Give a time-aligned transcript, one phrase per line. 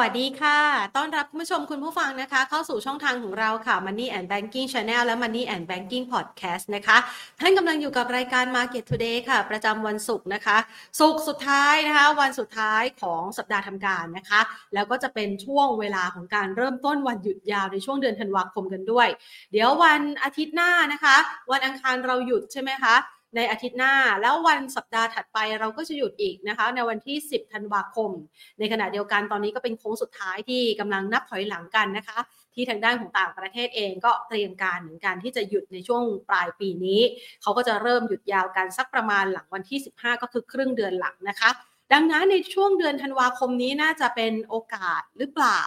[0.00, 0.58] วัสดีค่ะ
[0.96, 6.96] ต้อนรับคุณผู้ชมคุณผู้ฟังนะคะ เข้าสู่ช่องทางของเราค่ะ Money and Banking Channel และ Money and Banking Podcast นะคะ
[7.40, 10.58] ท่านกำลังอยู่กับรายการ Market Today ค่ะ ประจำวันศุกร์นะคะ
[11.00, 14.40] ศุกร์สุดท้ายนะคะ วันสุดท้ายของสัปดาห์ทำการนะคะ
[14.74, 19.08] แล้วก็จะเป็นช่วงเวลาของการเริ่มต้นวันหยุดยาวในช่วงเดือนธันวาคมกันด้วย
[19.52, 21.16] เดี๋ยววันอาทิตย์หน้านะคะ
[21.52, 22.96] วันอังคารเราหยุดใช่ไหมคะ
[23.36, 28.10] ในอาทิตย์หน้า แล้ววันสัปดาห์ถัดไปเราก็จะหยุดอีกนะคะ ในวันที่ 10 ธันวาคม
[28.58, 32.18] ในขณะเดียวกันตอนนี้ก็เป็นโค้งสุดท้ายที่กำลังนับถอยหลังกันนะคะ
[32.54, 37.00] ที่ทางด้านของต่างประเทศเองก็เตรียมการเหมือนกันที่จะหยุดในช่วงปลายปีนี้
[37.42, 41.50] เขาก็จะเริ่มหยุดยาวกันสักประมาณหลังวันที่ 15 ก็คือครึ่งเดือนหลังนะคะ
[41.92, 45.60] ดังนั้นในช่วงเดือนธันวาคมนี้น่าจะเป็นโอกาสหรือเปล่า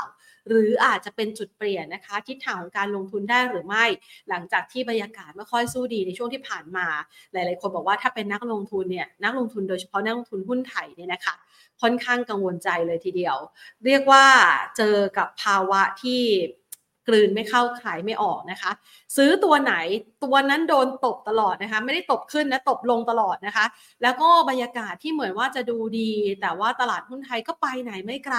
[0.47, 3.85] หรืออาจจะเป็นจุดเปลี่ยนนะคะทิศทางของการลงทุนได้หรือไม่
[4.29, 6.87] หลังจากที่บรรยากาศไม่ค่อยสู้ดีในช่วงที่ผ่านมา
[7.33, 11.35] หลาย ๆ คนบอกว่าถ้าเป็นนักลงทุนเนี่ยนักลงทุนโดยเฉพาะนักลงทุนหุ้นไทยเนี่ยนะคะ
[11.81, 13.37] ค่อนข้างกังวลใจเลยทีเดียว
[13.85, 14.25] เรียกว่า
[14.77, 16.21] เจอกับภาวะที่
[17.07, 18.71] กลืนไม่เข้าขายไม่ออกนะคะ
[19.17, 19.73] ซื้อตัวไหน
[20.23, 23.65] ตัวนั้นโดนตบตลอดนะคะ ไม่ได้ตบขึ้นนะตบลงตลอดนะคะ
[24.03, 28.37] แล้วก็บรรยากาศที่เหมือนว่าจะดูดี แต่ว่าตลาดหุ้นไทยก็ไปไหนไม่ไกล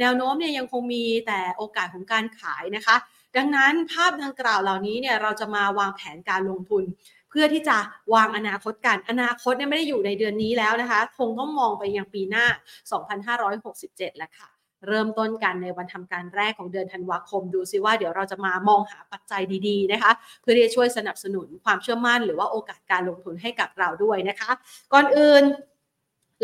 [0.00, 2.96] แนวโน้มเนี่ยยังคงมีแต่โอกาสของการขายนะคะ
[3.36, 6.84] ดังนั้นภาพดังกล่าวเหล่านี้เนี่ยเราจะมาวางแผนการลงทุน
[7.30, 7.76] เพื่อที่จะ
[8.14, 12.46] วางอนาคตกัน อนาคตเนี่ยไม่ได้อยู่ในเดือนนี้แล้วนะคะ คงต้องมองไปยังปีหน้า
[12.92, 14.55] 2567 แล้วค่ะ
[14.86, 24.50] เริ่มต้นกันในวันทำการแรกของเดือนธันวาคม ดูซิว่าเดี๋ยวเราจะมามองหาปัจจัยดีๆนะคะ เพื่อที่จะช่วยสนับสนุนความเชื่อมั่น หรือว่าโอกาสการลงทุนให้กับเราด้วยนะคะ
[24.92, 25.44] ก่อนอื่น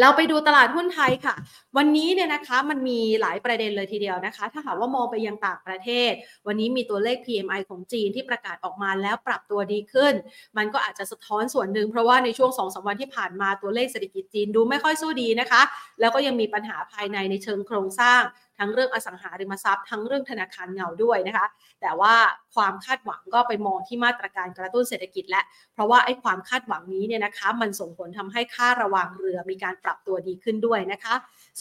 [0.01, 1.35] เราไปดูตลาดหุ้นไทยค่ะ
[1.77, 6.13] วันนี้เนี่ยนะคะมันมีหลายประเด็นเลยทีเดียวนะคะ ถ้าหากว่ามองไปยังต่างประเทศ
[6.47, 10.15] วันนี้มีตัวเลข PMI ของจีนที่ประกาศออกมาแล้วปรับตัวดีขึ้น
[10.57, 15.63] มันก็อาจจะสะท้อนส่วนหนึ่งเพราะว่าในช่วง2อสวันที่ผ่านมาตัวเลขเศรษฐกิจจีนดูไม่ค่อยสู้ดีนะคะ
[16.01, 18.23] แล้วก็ยังมีปัญหาภายในในเชิงโครงสร้าง
[18.59, 21.47] ทั้งเรื่องอสังหาริมทรัพย์ทั้งเรื่องธนาคารเงาด้วยนะคะ
[21.81, 22.15] แต่ว่า
[22.55, 31.15] ความคาดหวังก็ไปมองที่มาตรการกระตุ้นเศรษฐกิจและ เพราะว่าไอ้ความคาดหวังนี้เนี่ยนะคะ มันส่งผลทำให้ค่าระวังเรือมีการปรับตัวดีขึ้นด้วยนะคะ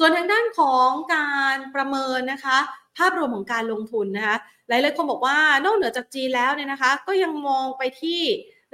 [0.04, 2.58] ส่วนทางด้านของการประเมินนะคะ
[2.98, 4.38] ภาพรวมของการลงทุนนะคะ
[4.70, 8.22] หลายๆคนบอกว่านอกเหนือจากจีนแล้วเนี่ยนะคะ ก็ยังมองไปที่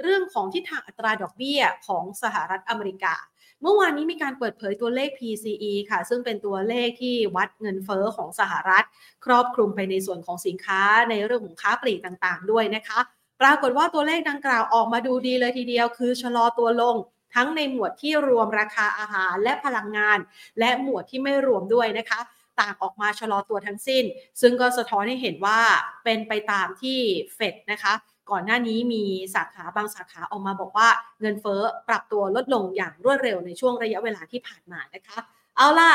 [0.02, 3.14] เรื่องของทิศทางอัตราดอกเบี้ยของสหรัฐอเมริกา
[3.62, 8.84] เมื่อวานนี้มีการเปิดเผยตัวเลข PCE ค่ะ ซึ่งเป็นตัวเลขที่วัดเงินเฟอ้อของสหรัฐ
[9.24, 12.98] ครอบคลุมไปในส่วนของสินค้าในเรื่องของค้าปลีกต่างๆ ด้วยนะคะ
[13.40, 16.96] ปรากฏว่าตัวเลขดังกล่าวออกมาดูดีเลยทีเดียว คือชะลอตัวลง
[17.38, 20.18] ทั้งในหมวดที่รวมราคาอาหารและพลังงาน
[20.58, 22.20] และหมวดที่ไม่รวมด้วยนะคะ
[22.60, 24.04] ต่างออกมาชะลอตัวทั้งสิ้น
[24.40, 25.60] ซึ่งก็สะท้อนให้เห็นว่า
[26.04, 26.98] เป็นไปตามที่
[27.34, 27.92] เฟดนะคะ
[28.30, 29.04] ก่อนหน้านี้มี
[29.34, 30.88] สาขาบางสาขาออกมาบอกว่า
[31.20, 35.18] เงินเฟ้อปรับตัวลดลงอย่างรวดเร็วในช่วงระยะเวลาที่ผ่านมานะคะ
[35.56, 35.92] เอาล่ะ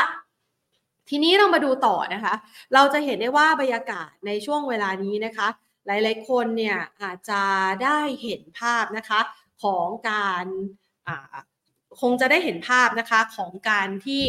[1.10, 2.34] ทีนี้เรามาดูต่อนะคะ
[2.74, 5.48] เราจะเห็นได้ว่าบรรยากาศในช่วงเวลานี้นะคะ
[5.86, 7.42] หลายๆคนเนี่ยอาจจะ
[7.84, 9.20] ได้เห็นภาพนะคะ
[9.62, 10.46] ของการ
[12.00, 14.24] คงจะได้เห็นภาพนะคะของการที่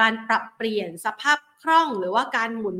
[0.00, 2.78] การปรับเปลี่ยนสภาพคล่องหรือว่าการหมุน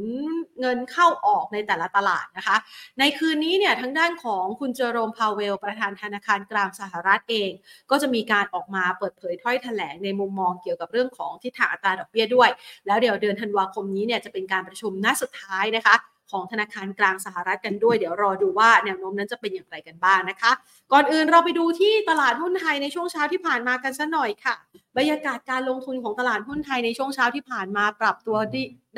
[0.60, 2.56] เงินเข้าออกในแต่ละตลาดนะคะ
[2.98, 7.50] ในคืนนี้เนี่ยทางด้านของคุณเจอโรมพาวเวล ประธานธนาคารกลางสหรัฐเอง
[7.90, 12.50] ก็จะมีการออกมาเปิดเผยถ้อยแถลงในมุมมองเกี่ยวกับเรื่องของทิศทางอัตราดอกเบี้ยด้วย
[12.86, 15.94] แล้วเดี๋ยวเดือนธันวาคมนี้เนี่ยจะเป็นการประชุมนัดสุดท้ายนะคะ
[16.30, 20.52] ของธนาคารกลางสหรัฐกันด้วย เดี๋ยวรอดูว่าแนวโน้มนั้นจะเป็นอย่างไรกันบ้างนะคะ
[20.92, 24.54] ก่อนอื่นเราไปดูที่ตลาดหุ้นไทยในช่วงเช้าที่ผ่านมากันสัหน่อยค่ะ
[24.96, 28.36] บรรยากาศการลงทุนของตลาดหุ้นไทยในช่วงเช้าที่ผ่านมาปรับตัว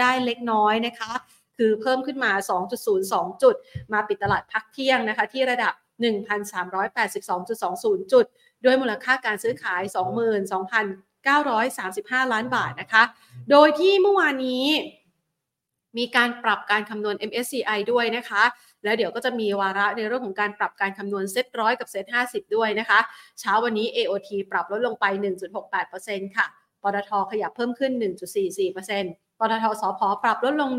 [0.00, 1.12] ได้เล็กน้อยนะคะ
[1.56, 2.32] คือเพิ่มขึ้นมา
[2.86, 3.54] 2.02 จุด
[3.92, 5.72] มาปิดตลาดพักเที่ยงนะคะ ที่ระดับ
[6.02, 8.24] 1,382.20 จุด
[8.64, 9.82] ด้วยมูลค่าการซื้อขาย
[12.26, 13.02] 22,935 ล้านบาทนะคะ
[13.50, 14.66] โดยที่เมื่อวานนี้
[15.98, 18.42] มีการปรับการคำนวณ MSCI ด้วยนะคะ
[18.84, 23.00] แล้วเดี๋ยวก็จะมีวาระในเรื่องของการปรับการคำนวณเซ็ตร้อยกับเซ็ตห้าสิบด้วยนะคะ
[23.40, 25.04] เช้าวันนี้ AOT ปรับลดลงไป
[25.70, 26.46] 1.68%ค่ะ
[26.82, 27.92] ปตทขยับเพิ่มขึ้น
[28.66, 30.70] 1.44%ปตทสพปรับลดลง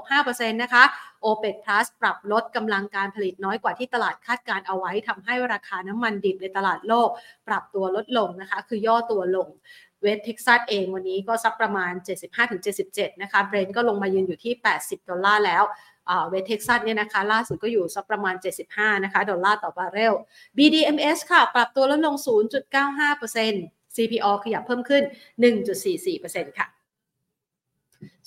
[0.00, 0.84] 1.65%นะคะ
[1.24, 7.08] OPEC Plus ปรับลดกำลังการผลิตน้อยกว่าที่ตลาดคาดการณ์เอาไว้ทำให้ราคาน้ำมันดิบในตลาดโลก
[7.48, 9.48] ปรับตัวลดลงนะคะ คือย่อตัวลง
[10.02, 11.92] West Texas เองวันนี้ก็สักประมาณ
[12.56, 14.52] 75-77 นะคะ Brent ก็ลงมายืนอยู่ที่
[14.82, 15.62] 80 ดอลลาร์แล้ว
[16.28, 18.34] West Texas เนี่ยนะคะล่าสุดก็อยู่สักประมาณ
[18.70, 20.14] 75 นะคะ ดอลลาร์ต่อบาร์เรล
[20.56, 22.16] BDMS ค่ะ ปรับตัวลดลง
[22.86, 25.02] 0.95% CPALL ขยับเพิ่มขึ้น
[25.80, 26.68] 1.44%ค่ะ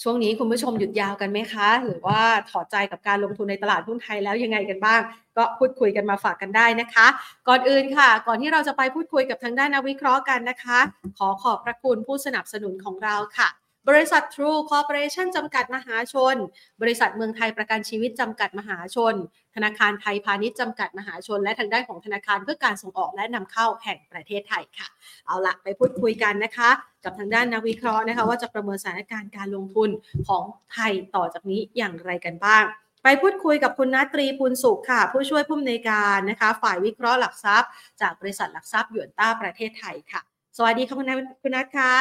[0.02, 5.02] ช่วงนี้คุณผู้ชมหยุดยาวกันไหมคะ หรือว่าถอดใจกับการลงทุนในตลาดหุ้นไทยแล้วยังไงกันบ้าง
[5.38, 7.08] ก็พูดคุยกันมาฝากกันได้นะคะ
[7.48, 10.80] ก่อนอื่นค่ะ ก่อนที่เราจะไปพูดคุยกับทางด้านนักวิเคราะห์กันนะคะ
[11.18, 13.50] ขอขอบพระคุณผู้สนับสนุนของเราค่ะ
[13.90, 16.36] บริษัท True Corporation จำกัดมหาชน
[16.82, 19.14] บริษัทเมืองไทยประกันชีวิตจำกัดมหาชน
[19.56, 24.88] ธนาคารไทยพาณิชย์จำกัดมหาชน และทางด้านของธนาคารเพื่อการส่งออกและนำเข้าแห่งประเทศไทยค่ะ
[25.28, 26.70] เอาละไปพูดคุยกันนะคะ
[27.04, 29.90] กับทางด้านนักวิเคราะห์นะคะว่าจะประเมินสถานการณ์การลงทุน
[30.28, 30.44] ของ
[30.74, 32.64] ไทยต่อจากนี้อย่างไรกันบ้าง
[33.04, 37.70] ไปพูดคุยกับคุณนัตรีปุณสุขค่ะ ผู้ช่วยผู้อำนวยการนะคะ ฝ่ายวิเคราะห์หลักทรัพย์
[38.02, 40.22] จากบริษัทหลักทรัพย์หยวนต้าประเทศไทยค่ะ
[40.58, 41.92] สวัสดีค่ะคุณนัทคุณนัทคะ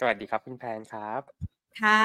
[0.00, 1.22] สวัสดีครับคุณแพนครับ
[1.80, 2.04] ค่ะ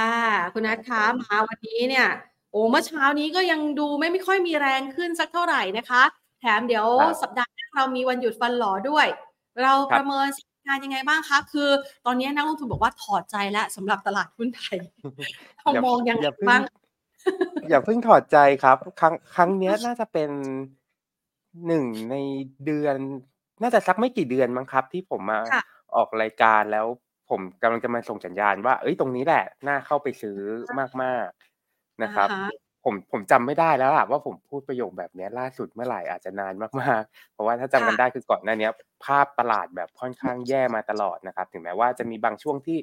[0.53, 2.07] คุณนัทคะมาวันนี้เนี่ย
[2.51, 6.03] โอ้เมื่อเช้านี้ก็ยังดูไม่ไม่ค่อยมีแรงขึ้นสักเท่าไหร่นะคะ
[6.39, 9.07] แถมเดี๋ยวครับสัปดาห์หน้าเรามีวันหยุดฟันหลอด้วย
[9.61, 11.69] เราครับประเมินสถานการณ์ยังไงบ้างคะคือ
[12.05, 14.77] ตอนนี้นักลงทุนบอกว่าถอดใจแล้วสำหรับตลาดหุ้นไทย
[15.61, 16.61] เราอย่ามองยังไงอย่าเพิ่งบ้าง
[17.69, 20.29] อย่าเพิ่งถอดใจครับ ครั้งครั้งเนี้ยน่าจะเป็น
[21.67, 22.15] หนึ่งใน
[22.65, 22.97] เดือน
[23.61, 25.63] น่าจะสักไม่กี่เดือนมั้งครับ ที่ผมมาค่ะ
[25.95, 26.87] ออกรายการแล้ว
[27.29, 30.39] ผมกำลังจะมาส่งสัญญาณว่าเอ้ยตรงนี้แหละน่าเข้าไปซื้อ
[31.03, 32.49] มากๆนะครับอ่าฮะ
[32.83, 38.71] ผมผมจำไม่ได้แล้วล่ะว่าผมพูดประโยคแบบเนี้ยล่าสุดเมื่อไหร่อาจจะนานมากๆ เพราะว่าถ้าจำกันค่ะได้คือก่อนหน้าเนี้ย
[39.05, 42.77] ภาพตลาดแบบค่อนข้างแย่มาตลอดนะครับ ถึงแม้ว่าจะมีบางช่วงที่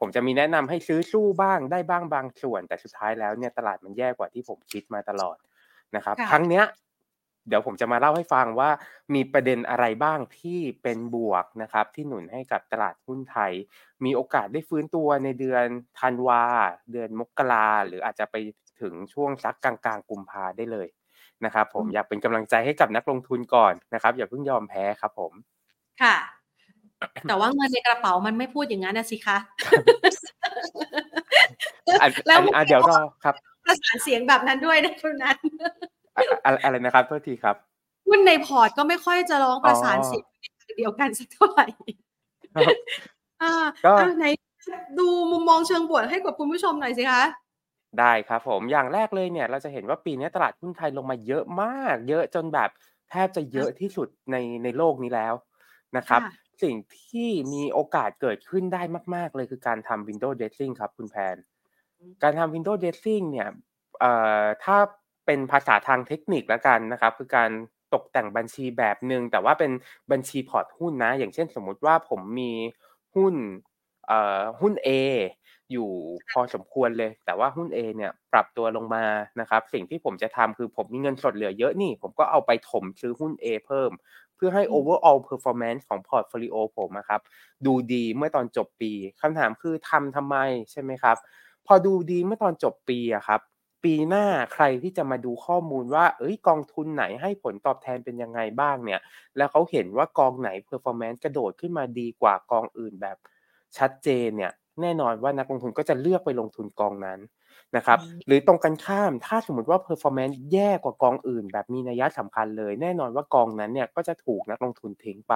[0.00, 5.36] ผมจะมีแนะนำให้ซื้อสู้บ้างได้บ้างบางส่วน แต่สุดท้ายแล้วเนี่ยตลาดมันแย่กว่าที่ผมคิดมาตลอด
[5.96, 6.64] นะครับค่ะครั้งเนี้ย
[7.48, 8.70] เดี๋ยวผมจะมาเล่าให้ฟังว่า
[9.14, 13.52] มีประเด็นอะไรบ้างที่เป็นบวกนะครับที่หนุนให้กับตลาดหุ้นไทย
[14.04, 15.66] มีโอกาสได้ฟื้นตัวในเดือน
[16.00, 16.44] ธันวา
[16.92, 18.36] เดือนมกราหรืออาจจะไป
[18.80, 20.88] ถึงช่วงสักกลางๆกุมภาได้เลย
[21.44, 25.32] นะครับผมอืมอยากเป็นกำลังใจให้กับนักลงทุนก่อนนะครับ อย่าเพิ่งยอมแพ้ครับผม
[26.02, 26.16] ค่ะ
[27.28, 29.38] แต่ว่าเงินในกระเป๋ามันไม่พูดอย่างนั้นนะสิคะ
[32.00, 33.34] อันแล้วอันอะเดี๋ยวรอครับ
[33.64, 35.36] ประสานเสียงแบบนั้นด้วยนะคุณนัท
[36.16, 37.56] อะอะอะไรนะครับโทษทีครับ
[38.06, 41.66] หุ้นในพอร์ตก็ไม่ค่อยจะร้องประสานอ๋อเสียงในทางเดียวกันสักเท่าไหร่
[42.56, 42.76] ครับ
[43.42, 43.52] อ่า
[43.86, 44.26] ก็อะไหน
[44.98, 47.22] ดูมุมมองเชิงบวกให้กับคุณผู้ชมหน่อยสิคะ
[47.98, 52.70] ได้ครับผมอย่างแรกเลยเนี่ย เราจะเห็นว่าปีนี้ตลาดหุ้นไทยลงมาเยอะมาก เยอะจนแบบ
[53.10, 55.34] แทบจะเยอะที่สุดในในโลกนี้แล้ว
[55.96, 56.30] นะครับค่ะ
[56.62, 56.76] สิ่ง
[57.08, 58.82] ที่มีโอกาสเกิดขึ้นได้
[59.14, 61.36] มาก ๆ เลยคือการทำ Windows Dressing ครับคุณแพน
[62.22, 63.48] การทำ Windows Dressing เนี่ย
[64.00, 64.76] เอ่อถ้า
[65.26, 67.50] เป็นภาษาทางเทคนิคแล้วกันนะครับ คือการ
[67.94, 69.72] ตกแต่งบัญชีแบบหนึ่งแต่ว่าเป็น
[70.12, 72.52] บัญชีพอร์ตหุ้นนะ อย่างเช่นสมมุติว่าผมมี
[73.14, 73.34] หุ้น
[74.06, 74.88] เอ่อหุ้น A
[75.72, 75.90] อยู่
[76.32, 79.04] พอสมควรเลย แต่ว่าหุ้น A เนี่ยปรับตัวลงมา
[79.40, 83.90] นะครับ สิ่งที่ผมจะทำคือผมมีเงินสดเหลือเยอะนี่ ผมก็เอาไปถมซื้อหุ้น A เพิ่ม
[84.36, 87.20] เพื่อให้อืม overall performance ของ portfolio ผมอะครับ
[87.66, 90.36] ดูดีเมื่อตอนจบปีคำถามคือทำทำไม
[90.70, 91.16] ใช่ไหมครับ
[91.66, 93.40] พอดูดีเมื่อตอนจบปีอะครับ
[93.84, 99.00] ปีหน้าใครที่จะมาดูข้อมูลว่า เอ้ยกองทุนไหนให้ผลตอบแทนเป็นยังไงบ้างเนี่ย
[99.36, 103.16] แล้วเขาเห็นว่ากองไหน performance กระโดดขึ้นมาดีกว่ากองอื่นแบบ
[103.78, 107.20] ชัดเจนเนี่ย แน่นอนว่านักลงทุนก็จะเลือกไปลงทุนกองนั้น
[107.76, 115.34] นะครับอืมหรือตรงกันข้ามถ้าสมมติว่า performance แย่กว่ากองอื่น แบบมีนัยสำคัญเลย แน่นอนว่ากองนั้นเนี่ยก็จะถูกนักลงทุนทิ้งไป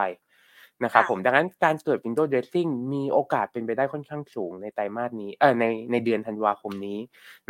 [0.84, 6.98] นะครับค่ะผมดังนั้นการเกิด window dressing มีโอกาสเป็นไปได้ค่อนข้างสูงในไตรมาสนี้เออในในเดือนธันวาคมนี้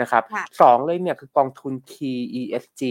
[0.01, 2.83] นะครับค่ะสองเลยเนี่ยคือกองทุน TESG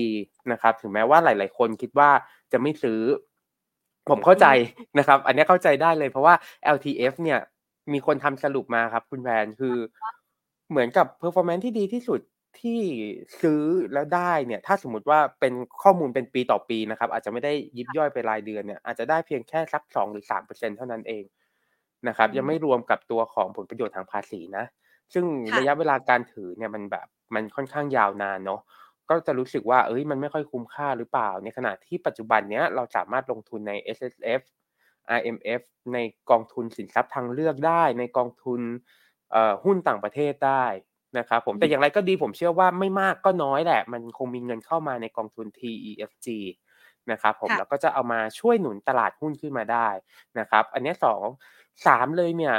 [0.52, 2.10] นะครับถึงแม้ว่าหลาย ๆ คนคิดว่า
[2.52, 3.00] จะไม่ซื้อ
[4.10, 4.48] ผมเข้าใจ
[4.98, 6.34] นะครับ อันนี้เข้าใจได้เลยเพราะว่า
[6.76, 7.40] LTF เนี่ย
[7.94, 9.76] มีคนทำสรุปมาครับคุณแพนคือ
[10.70, 12.20] เหมือนกับ performance ที่ดีที่สุด
[12.60, 12.82] ที่
[13.42, 13.62] ซื้อ
[13.94, 15.54] แล้วได้เนี่ย ถ้าสมมติว่าเป็น
[15.84, 21.24] ข้อมูลเป็นปีต่อปีนะครับ อาจจะไม่ได้ยิบย่อยไปรายเดือนเนี่ย อาจจะได้เพียงแค่สักสองหรือสามเปอร์เซ็นเท่านั้นเอง
[22.08, 24.66] นะครับอืมยังไม่รวมกับตัวของผลประโยชน์ทางภาษีนะ
[25.14, 28.62] ซึ่งค่ะระยะเวลาการถือเนี่ยมันแบบมันค่อนข้างยาวนานเนาะ
[29.10, 34.42] ก็จะรู้สึกว่าเอ้ยมันไม่ค่อยคุ้มค่าหรือเปล่า ในขณะที่ปัจจุบันเนี้ยเราสามารถลงทุนใน S S F
[35.18, 35.62] I M F
[35.94, 35.98] ใน
[36.30, 38.62] กองทุนสินทรัพย์ทางเลือกได้ ในกองทุน
[39.32, 40.66] เอ่อหุ้นต่างประเทศได้
[41.18, 46.28] นะครับผมแต่อย่างไรก็ดีผมเชื่อว่าไม่มากก็น้อยแหละ มันคงมีเงินเข้ามาในกองทุน T E F G
[47.12, 49.88] นะครับผมค่ะแล้วก็จะเอามาช่วยหนุนตลาดหุ้นขึ้นมาได้
[50.40, 51.26] นะครับ อันเนี้ยสอง
[51.88, 52.56] สามเลยเนี่ย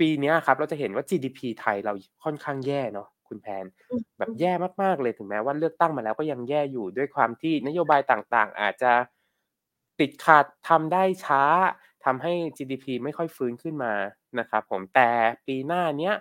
[0.00, 1.92] ปีเนี้ยครับเราจะเห็นว่า GDP ไทยเรา
[2.24, 8.92] ค่อนข้างแย่เนาะคุณแพนอืมแบบแย่มากๆเลยถึงแม้ว่าเลือกตั้งมาแล้วก็ยังแย่อยู่ด้วยความที่นโยบายต่างๆ อาจจะ
[10.00, 11.42] ติดขัดทำได้ช้า
[12.04, 13.94] ทำให้ GDP ไม่ค่อยฟื้นขึ้นมา
[14.38, 15.10] นะครับผมแต่
[15.46, 16.14] ปีหน้าเนี้ย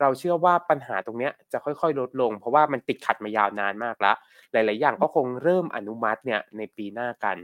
[0.00, 4.16] เราเชื่อว่าปัญหาตรงเนี้ยจะค่อยๆ ลดลง เพราะว่ามันติดขัดมายาวนานมากแล้ว
[4.52, 7.36] หลาย ๆ อย่างก็คงเริ่มอนุมัติเนี่ยในปีหน้ากัน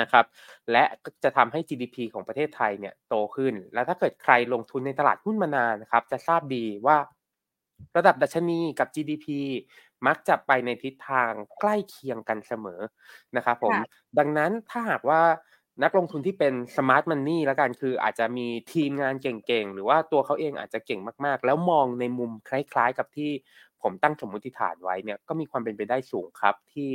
[0.00, 0.24] นะครับ
[0.72, 6.96] และก็จะทำให้ GDP ของประเทศไทยเนี่ยโตขึ้น แล้วถ้าเกิดใครลงทุนในตลาดหุ้นมานานนะครับ จะทราบดีว่า
[7.96, 9.26] ระดับดัชนีกับ GDP
[10.06, 12.80] มักจะไปในทิศทางใกล้เคียงกันเสมอ
[13.36, 15.22] นะครับผมค่ะดังนั้นถ้าหากว่า
[15.82, 23.30] นักลงทุนที่เป็นสมาร์ทมันนี่แล้วกันคืออาจจะมีทีมงานเก่งๆ หรือว่าตัวเขาเองอาจจะเก่งมากๆ แล้วมองในมุมคล้ายๆ กับที่
[23.82, 26.90] ผมตั้งสมมติฐานไว้เนี่ยก็มีความเป็นไปได้สูงครับ ที่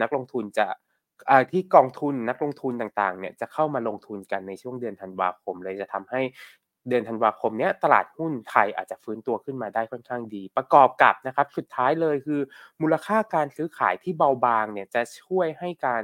[0.00, 0.66] นักลงทุนจะ
[1.52, 6.22] ที่กองทุนนักลงทุนต่างๆเนี่ยจะเข้ามาลงทุนกันในช่วงเดือนธันวาคม เลยจะทำให้
[6.88, 12.40] เดือนธันวาคมเนี้ยตลาดหุ้นไทยอาจจะฟื้นตัวขึ้นมาได้ค่อนข้างดี ประกอบกับนะครับสุดท้ายเลยคือ
[12.82, 16.02] มูลค่าการซื้อขายที่เบาบางเนี่ยจะช่วยให้การ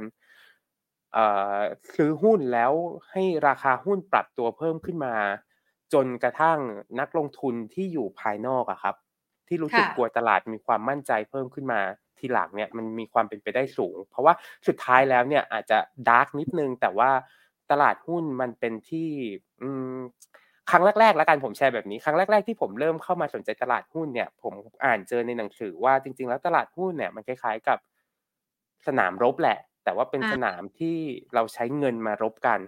[1.95, 2.71] ซื้อหุ้นแล้ว
[3.11, 5.15] ให้ราคาหุ้นปรับตัวเพิ่มขึ้นมา
[5.93, 6.59] จนกระทั่ง
[6.99, 8.95] นักลงทุนที่อยู่ภายนอกอะครับ
[9.47, 11.79] ที่รู้สึกกลัวตลาดมีความมั่นใจเพิ่มขึ้นมา
[12.19, 14.33] ทีหลังเนี่ยมันมีความเป็นไปได้สูง เพราะว่า
[14.67, 15.77] สุดท้ายแล้วเนี่ยอาจจะ
[16.09, 17.11] ดาร์กนิดนึง แต่ว่า
[17.71, 19.09] ตลาดหุ้นมันเป็นที่
[20.71, 24.53] ครั้งแรกๆแล้วกันผมแชร์แบบนี้ครั้งแรก ๆ ที่ผมเริ่มเข้ามาสนใจตลาดหุ้นเนี่ย ผม
[24.85, 27.77] อ่านเจอในหนังสือว่าจริง ๆ แล้วตลาดหุ้นเนี่ยมันคล้ายๆกับ
[28.87, 30.97] สนามรบแหละ แต่ว่าเป็นสนามที่
[31.33, 32.59] เราใช้เงินมารบกัน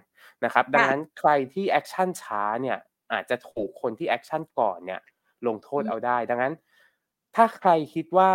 [0.44, 2.78] นะครับ ดังนั้นใครที่ action ช้าเนี่ย
[3.12, 5.00] อาจจะถูกคนที่ action ก่อนเนี่ย
[5.46, 6.54] ลงโทษเอาได้ ดังนั้น
[7.34, 8.30] ถ้าใครคิดว่า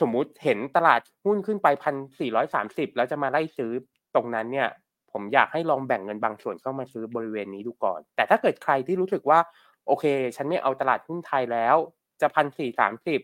[0.00, 3.72] สมมุติเห็นตลาดหุ้นขึ้นไปพันสี่ร้อยสามสิบแล้วจะมาไล่ซื้อ
[4.14, 4.68] ตรงนั้นเนี่ย
[5.12, 9.38] ผมอยากให้ลองแบ่งเงินบางส่วนเข้ามาซื้อบริเวณนี้ดูก่อน แต่ถ้าเกิดใครที่รู้สึกว่า
[9.86, 10.04] โอเค
[10.36, 11.76] ฉันไม่เอาตลาดหุ้นไทยแล้ว
[12.20, 13.20] จะพันสี่สามสิบ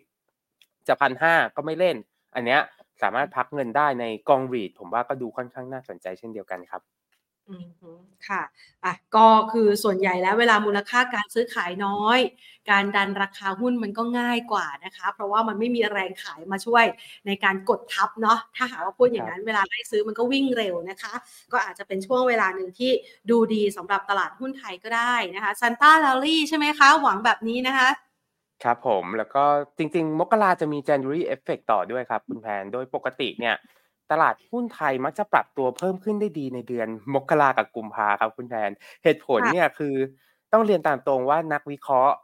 [0.88, 1.96] จะพันห้าก็ไม่เล่น
[2.34, 2.60] อันเนี้ย
[3.02, 6.82] สามารถพักเงินได้ในกองรีดผมว่าก็ดูค่อนข้างน่าสนใจเช่นเดียวกันครับ
[7.48, 7.56] อื
[7.96, 8.42] มค่ะ
[8.84, 12.18] อะ ก็คือส่วนใหญ่แล้วเวลามูลค่าการซื้อขายน้อย
[12.70, 16.84] การดันราคาหุ้นมันก็ง่ายกว่านะคะ เพราะว่ามันไม่มีแรงขายมาช่วย
[17.26, 21.12] ในการกดทับเนาะ ถ้าหากว่าพูดอย่างนั้นเวลาไล่ซื้อมันก็วิ่งเร็วนะคะ
[21.52, 22.90] ก็อาจจะเป็นช่วงเวลาหนึ่งที่
[23.30, 27.88] ดูดีสำหรับตลาดหุ้นไทยก็ได้นะคะซันต้าลาลี่ใช่ไหมคะ หวังแบบนี้นะคะ
[28.64, 29.44] ครับผม แล้วก็
[29.78, 33.56] จริง ๆ มกราจะมี January Effect ต่อด้วยครับ คุณแพน โดยปกติเนี่ย
[34.10, 38.70] ตลาดหุ้นไทยมักจะปรับตัวเพิ่มขึ้นได้ดีในเดือน มกรากับกุมภาครับคุณแพน
[39.04, 39.94] เหตุผลเนี่ยคือ
[40.52, 42.14] ต้องเรียนตามตรงว่านักวิเคราะห์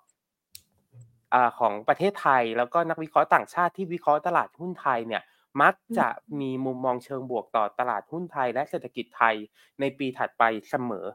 [1.59, 5.23] ของประเทศไทย แล้วก็นักวิเคราะห์ต่างชาติที่วิเคราะห์ตลาดหุ้นไทยเนี่ย
[5.63, 6.09] มักจะ
[6.41, 9.35] มีมุมมองเชิงบวกต่อตลาดหุ้นไทยและเศรษฐกิจไทย
[9.81, 11.07] ในปีถัดไปเสมอ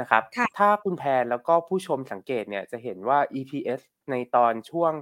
[0.00, 0.22] นะครับ
[0.58, 3.80] ถ้าคุณแพนแล้วก็ผู้ชมสังเกตเนี่ยจะเห็นว่า EPS
[4.10, 4.92] ในตอนช่วง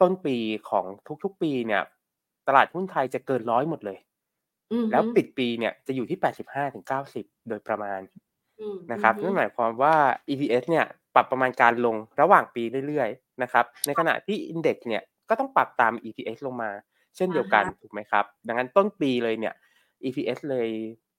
[0.00, 0.36] ต้นปี
[0.70, 0.84] ของ
[1.24, 1.82] ทุกๆปีเนี่ย
[2.48, 3.98] ตลาดหุ้นไทยจะเกินร้อยหมดเลย
[4.90, 8.00] แล้วปิดปีเนี่ยจะอยู่ที่แปดสิบห้าถึงเก้าสิบโดยประมาณ
[8.92, 9.94] นะครับนั่นหมายความว่า
[10.28, 16.70] EPS เนี่ยปรับประมาณการลงระหว่างปีเรื่อยๆนะครับ ในขณะที่ Index เนี่ยก็ต้องปรับตาม EPS ลงมา
[17.16, 19.54] เช่นเดียวกันถูกไหมครับ ดังนั้นต้นปีเลยเนี่ย
[20.04, 20.68] EPS เลย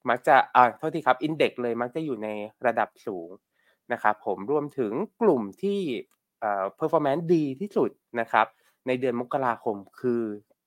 [0.10, 2.30] มักจะอ่าโทษทีครับ Index เลยมักจะอยู่ใน
[2.66, 3.30] ระดับสูง
[3.94, 5.80] นะครับผมรวมถึงกลุ่มที่
[6.40, 8.48] เอ่อ performance ดีที่สุดนะครับ
[8.88, 10.22] ในเดือนมกราคมคือ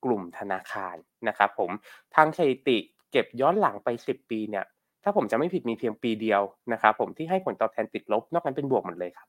[0.05, 0.97] กลุ่มธนาคาร
[1.29, 1.71] นะครับผม
[2.15, 2.79] ทางสถิติ
[3.11, 4.65] เก็บย้อนหลังไป 10 ปีเนี่ย
[5.03, 6.43] ถ้าผมจะไม่ผิดมีเพียงปีเดียว
[6.73, 9.29] นะครับผมที่ให้ผลตอบแทนติดลบ นอกนั้นเป็นบวกหมดเลยครับ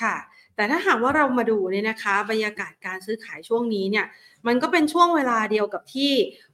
[0.00, 0.16] ค่ะ
[0.56, 4.06] แต่ถ้าหากว่าเรามาดูเนี่ยนะคะ บรรยากาศการซื้อขายช่วงนี้เนี่ย
[4.46, 6.12] มันก็เป็นช่วงเวลาเดียวกับที่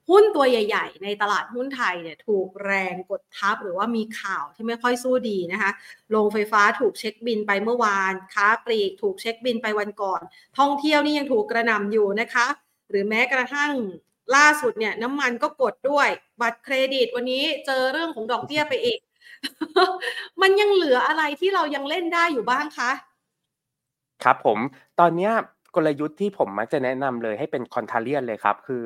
[0.08, 5.70] หุ้นตัวใหญ่ ๆ ในตลาดหุ้นไทยเนี่ยถูกแรงกดทับหรือว่ามีข่าวที่ไม่ค่อยสู้ดีนะคะ
[6.10, 10.20] โรงไฟฟ้าถูกเช็คบินไปเมื่อวาน ค้าปลีกถูกเช็คบินไปวันก่อน
[10.58, 12.46] ท่องเที่ยวนี่ยังถูกกระหน่ำอยู่นะคะ
[12.90, 13.72] หรือแม้กระทั่ง
[14.36, 16.08] ล่าสุดเนี่ยน้ำมันก็กดด้วย
[16.40, 18.98] บัตรเครดิตวันนี้เจอเรื่องของดอกเบี้ยไปอีก
[20.42, 22.90] มันยังเหลืออะไรที่เรายังเล่นได้อยู่บ้างคะ
[24.24, 24.58] ครับผม
[25.00, 25.30] ตอนนี้
[25.74, 28.84] กลยุทธ์ที่ผมมักจะแนะนำเลยให้เป็นคอนทาเลียนเลยครับ คือ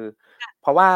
[0.60, 0.88] เพราะว่า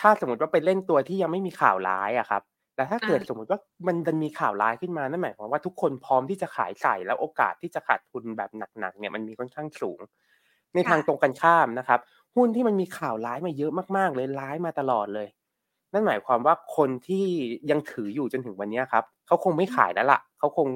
[0.00, 2.42] ถ้าสมมติว่าไปเล่นตัวที่ยังไม่มีข่าวร้ายอะครับ
[2.76, 10.00] แต่ถ้าเกิดสมมติว่ามันดันมีข่าวร้ายขึ้นมานั่นหมายความว่าทุกคนพร้อมที่จะขายใส่แล้วโอกาสที่จะขาดทุนแบบหนักๆเนี่ยมันมีค่อนข้างสูง
[10.74, 12.00] ในทางตรงกันข้ามนะครับ
[12.36, 15.28] หุ้นที่มันมีข่าวร้ายมาเยอะมากๆเลยร้ายมาตลอดเลย
[15.92, 17.24] นั่นหมายความว่าคนที่
[17.70, 20.68] ยังถืออยู่จนถึงวันนี้ครับเขาคงไม่ขายแล้วล่ะเขาคง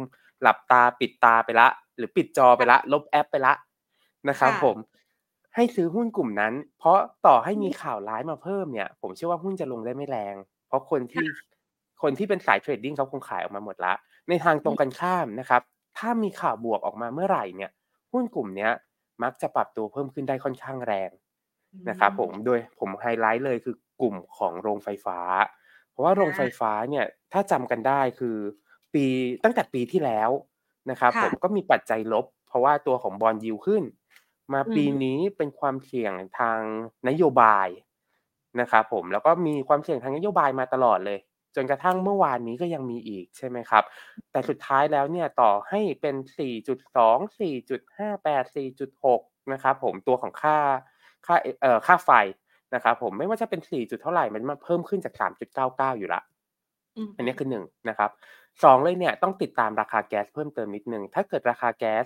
[0.43, 1.69] หลับตาปิดตาไปละ
[2.01, 3.55] หรือปิดจอไปละ ลบแอปไปละ
[4.29, 4.77] นะครับผม
[5.55, 10.35] ให้ซื้อหุ้นกลุ่มนั้น เพราะต่อให้มีข่าวร้ายมาเพิ่มเนี่ย ผมเชื่อว่าหุ้นจะลงได้ไม่แรง
[10.69, 11.27] เพราะคนที่
[12.03, 13.95] คนที่เป็นสาย trading เขาคงขายออกมาหมดละ
[14.29, 15.63] ในทางตรงกันข้ามนะครับ
[15.99, 17.71] ถ้ามีข่าวบวกออกมาเมื่อไหร่เนี่ย
[18.13, 18.73] หุ้นกลุ่มเนี้ย
[19.23, 21.11] มักจะปรับตัวเพิ่มขึ้นได้ค่อนข้างแรง
[21.89, 25.19] นะครับผมโดยผมไฮไลท์เลยคือกลุ่มของโรงไฟฟ้า
[25.91, 28.37] เพราะว่าโรงไฟฟ้าเนี่ยถ้าจำกันได้คือ
[28.95, 29.05] ปี
[29.45, 30.31] ตั้งแต่ปีที่แล้ว
[30.91, 33.83] นะครับผมก็มีปัจจัยลบ เพราะว่าตัวของบอลยิวขึ้น
[34.53, 36.61] มาปีนี้เป็นความเสี่ยงทาง
[37.09, 37.69] นโยบาย
[38.61, 41.19] นะครับผมแล้วก็มีความเสี่ยงทางนโยบายมาตลอดเลย
[41.57, 43.85] จนกระทั่งเมื่อวานนี้ก็ยังมีอีกใช่ไหมครับ
[44.31, 46.17] แต่สุดท้ายแล้วเนี่ยต่อให้เป็น
[46.79, 50.57] 4.2 4.58 4.6 นะครับผมตัวของค่า
[51.27, 52.11] ค่าเอ่อค่าไฟ
[52.75, 55.15] นะครับผมไม่ว่าจะเป็น 4 จุดเท่าไหร่มันมาเพิ่มขึ้นจาก
[55.57, 56.21] 3.99 อยู่ละ
[56.97, 58.11] อืมอันนี้คือหนึ่งนะครับ
[58.65, 62.05] สองเลยเนี่ยต้องติดตามราคาแก๊สเพิ่มเติมนิดนึง ถ้าเกิดราคาแก๊ส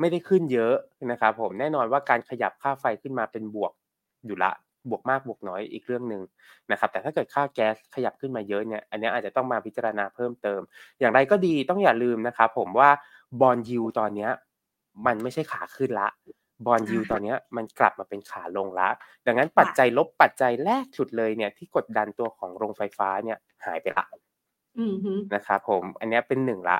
[0.00, 0.74] ไม่ได้ขึ้นเยอะ
[1.10, 3.72] นะครับผมแน่นอนว่าการขยับค่าไฟขึ้นมาเป็นบวก
[4.26, 4.52] อยู่ละ
[4.90, 6.22] บวกมากบวกน้อยอีกเรื่องหนึ่ง
[6.70, 10.60] นะครับแต่ถ้าเกิดค่าแก๊สขยับขึ้นมาเยอะเนี่ยอันนี้อาจจะต้องมาพิจารณาเพิ่มเติม
[11.00, 12.90] อย่างไรก็ดีต้องอย่าลืมนะครับผมว่า
[13.40, 14.30] บอลยูตอนเนี้ย
[15.06, 16.08] มันไม่ใช่ขาขึ้นละ
[16.66, 18.88] บอลยูอ่าตอนเนี้ยมันกลับมาเป็นขาลงละ
[19.26, 24.06] ดังนั้นปัจจัยลบปัจจัยแรกสุดเลยเนี่ยที่กดดันตัวของโรงไฟฟ้าเนี่ยหายไปละ
[24.78, 26.78] อืมฮึ นะครับผม อันเนี้ยเป็นหนึ่งละ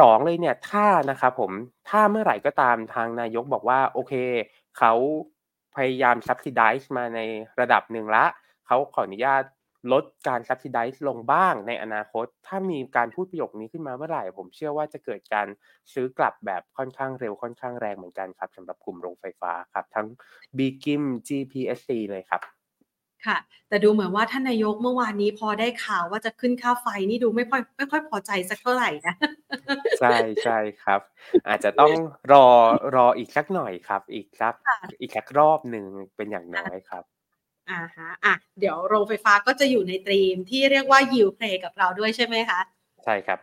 [0.00, 1.52] สองเลยเนี่ย ถ้านะครับผม
[1.88, 4.14] ถ้าเมื่อไหร่ก็ตามทางนายกบอกว่า โอเค
[4.78, 4.92] เขา
[5.76, 7.20] พยายาม subsidize มาใน
[7.60, 8.24] ระดับหนึ่งละ
[8.66, 9.42] เขาขออนุญาต
[9.92, 15.46] ลดการ subsidize ลงบ้างในอนาคต ถ้ามีการพูดประโยคนี้ขึ้นมาเมื่อไหร่ ผมเชื่อว่าจะเกิดการ
[15.92, 20.06] ซื้อกลับแบบค่อนข้างเร็ว ค่อนข้างแรงเหมือนกันครับ สำหรับกลุ่มโรงไฟฟ้าครับ ทั้ง
[20.56, 22.57] b g i m GPSC เลยครับ
[23.26, 29.14] ค่ะ แต่ดูเหมือนว่าท่านนายกเมื่อวานนี้พอได้ข่าวว่าจะขึ้นค่าไฟนี่ดูไม่ค่อยไม่ค่อยพอใจสักเท่าไหร่นะ
[30.00, 31.00] ใช่ใช่ครับ
[31.48, 31.92] อาจจะต้อง
[32.32, 32.46] รอ
[32.96, 35.84] รออีกสักหน่อยครับ อีกสักค่ะอีกสักรอบหนึ่ง
[36.16, 37.04] เป็นอย่างน้อยครับ
[37.70, 42.60] อ่าฮะอะเดี๋ยวโรงไฟฟ้าก็จะอยู่ในตรีมที่เรียกว่ายิวเพลกับเราด้วยใช่ไหมคะ
[43.04, 43.38] ใช่ครับ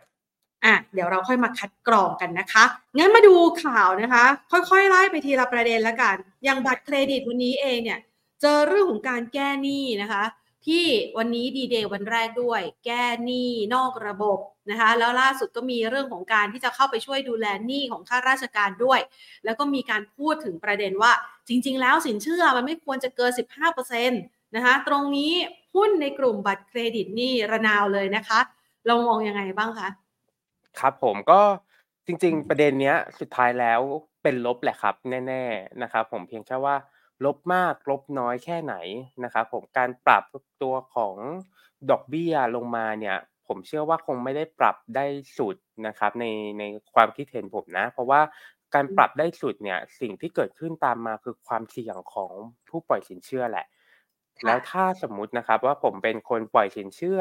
[0.64, 2.64] อะเดี๋ยวเราค่อยมาคัดกรองกันนะคะ
[2.96, 7.98] งั้นมาดูข่าวนะคะ ค่อยๆไล่ไปทีละประเด็นละกัน อย่างบัตรเครดิตวันนี้เองเนี่ย
[8.40, 10.24] เจอเรื่องของการแก้หนี้นะคะ
[10.66, 10.84] ที่
[11.18, 14.38] วันนี้ดีเดย์วันแรกด้วย แก้หนี้นอกระบบ
[14.70, 19.00] นะคะแล้วล่าสุดก็มีเรื่องของการที่จะเข้าไปช่วยดูแลหนี้ของข้าราชการด้วย
[19.44, 21.12] แล้วก็มีการพูดถึงประเด็นว่า
[21.48, 23.32] จริง ๆ แล้วสินเชื่อมันไม่ควรจะเกิน
[23.74, 25.32] 15%นะคะตรงนี้
[25.74, 28.40] หุ้นในกลุ่มบัตรเครดิตนี่ระนาวเลยนะคะ
[28.86, 29.88] เรามองยังไงบ้างคะ
[30.78, 31.40] ครับผมก็
[32.06, 33.80] จริง ๆ ประเด็นเนี้ยสุดท้ายแล้ว
[34.22, 34.94] เป็นลบแหละครับ
[35.26, 36.76] แน่ ๆนะครับ ผมเพียงแค่ว่า
[37.24, 38.74] ลบมากลบน้อยแค่ไหน
[39.24, 40.24] นะครับผมการปรับ
[40.62, 41.16] ตัวของ
[41.90, 45.06] ดอกเบี้ยลงมาเนี่ยผมเชื่อว่าคงไม่ได้ปรับได้
[45.38, 46.24] สุดนะครับใน
[46.58, 46.62] ใน
[46.94, 48.20] ความคิดเห็นผมนะ เพราะว่า
[48.74, 52.32] การปรับได้สุดเนี่ยสิ่งที่เกิดขึ้นตามมาคือความเสี่ยงของ
[52.68, 53.66] ผู้ปล่อยสินเชื่อแหละ
[54.42, 57.20] ค่ะแล้วถ้าสมมุตินะครับว่าผมเป็นคนปล่อยสินเชื่อ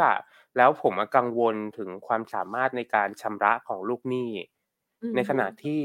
[0.58, 4.32] แล้วผมอะกังวลถึงความสามารถในการชำระของลูกหนี้
[5.02, 5.82] อืมในขณะที่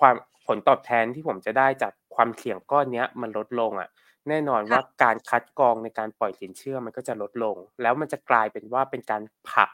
[0.00, 0.14] ความ
[0.46, 3.88] ผลตอบแทนที่ผมจะได้จากความเสี่ยงก้อนเนี้ยมันลดลงอะ
[4.28, 9.70] แน่นอนว่าการคัดกรองในการปล่อยสินเชื่อมันก็จะลดลง แล้วมันจะกลายเป็นว่าเป็นการผลัก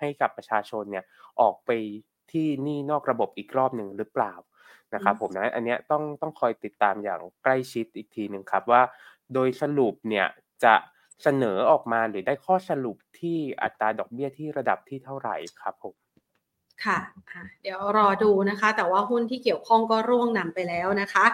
[0.00, 1.04] ให้กับประชาชนเนี่ย
[1.40, 1.70] ออกไป
[2.32, 4.32] ที่หนี้นอกระบบอีกรอบหนึ่งหรือเปล่า
[4.94, 8.82] นะครับผมนะอันเนี้ยต้องต้องคอยติดตามอย่างใกล้ชิดอีกทีหนึ่งครับว่า
[9.34, 10.26] โดยสรุปเนี่ย
[10.64, 10.74] จะ
[11.22, 16.09] เสนอออกมาหรือได้ข้อสรุปที่อัตราดอกเบี้ยที่ระดับที่เท่าไหร่ครับผม
[16.86, 21.24] ค่ะะเดี๋ยวรอดูนะคะ แต่ว่าหุ้นที่เกี่ยวข้องก็ร่วงนำไปแล้วนะคะ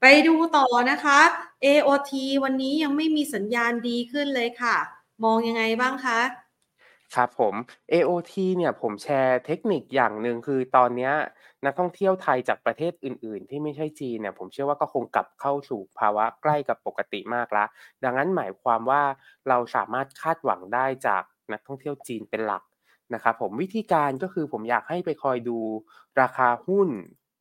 [0.00, 1.18] ไปดูต่อนะคะ
[1.64, 2.10] AOT
[2.44, 4.76] วันนี้ยังไม่มีสัญญาณดีขึ้นเลยค่ะ
[5.24, 6.20] มองยังไงบ้างคะ
[7.14, 7.54] ครับผม
[7.92, 11.10] AOT เนี่ยผมแชร์เทคนิคอย่างหนึ่งคือตอนนี้
[11.64, 17.68] นักท่องเที่ยวไทยจากประเทศอื่น ๆ ที่ไม่ใช่จีนเนี่ยผมเชื่อว่าก็คงกลับเข้าสู่ภาวะใกล้กับปกติมากล้ว
[18.04, 19.02] ดังนั้นหมายความว่า
[19.48, 22.62] เราสามารถคาดหวังได้จากนักท่องเที่ยวจีนเป็นหลัก
[23.14, 25.58] นะครับผมวิธีการก็คือผมอยากให้ไปคอยดู
[26.20, 26.90] ราคาหุ้น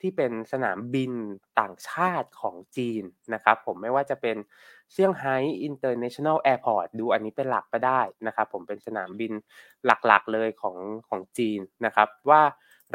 [0.02, 1.12] ที่เป็นสนามบิน
[1.60, 4.38] ต่างชาติของจีนนะครับผมไม่ว่าจะเป็น
[4.94, 5.36] เซี่ยงไฮ้
[5.70, 9.32] International Airport ดูอันนี้เป็นหลักก็ได้นะครับผมเป็นสนามบิน
[9.86, 12.42] หลักๆเลยของของจีนนะครับว่า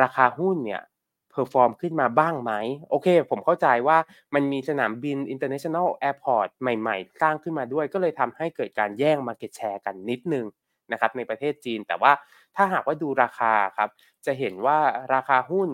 [0.03, 0.83] ราคาหุ้นเนี่ย
[1.31, 2.53] perform ขึ้นมาบ้างไหม
[2.91, 3.99] โอเค ผมเข้าใจว่า
[4.35, 10.47] มันมีสนามบิน International Airport ใหม่ๆ สร้างขึ้นมาด้วย ก็เลยทำให้เกิดการแย่ง Market Share กันนิดนึง
[10.93, 12.13] นะครับในประเทศจีน แต่ว่า
[12.57, 13.89] ถ้าหากว่าดูราคาครับ
[14.27, 14.79] จะเห็นว่า
[15.15, 15.71] ราคาหุ้น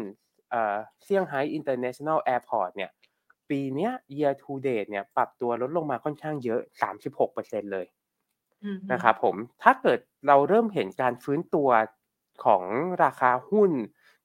[0.51, 2.91] เอ่อเซี่ยงไฮ้ International Airport เนี่ย
[3.51, 7.87] ปีเนี้ย year to date เนี่ยปรับตัวลดลงมาค่อนข้างเยอะ 36%เลย
[8.63, 11.69] อืมนะครับผมถ้าเกิดเราเริ่มเห็นการฟื้นตัว
[12.45, 12.63] ของ
[13.05, 13.73] ราคาหุ้น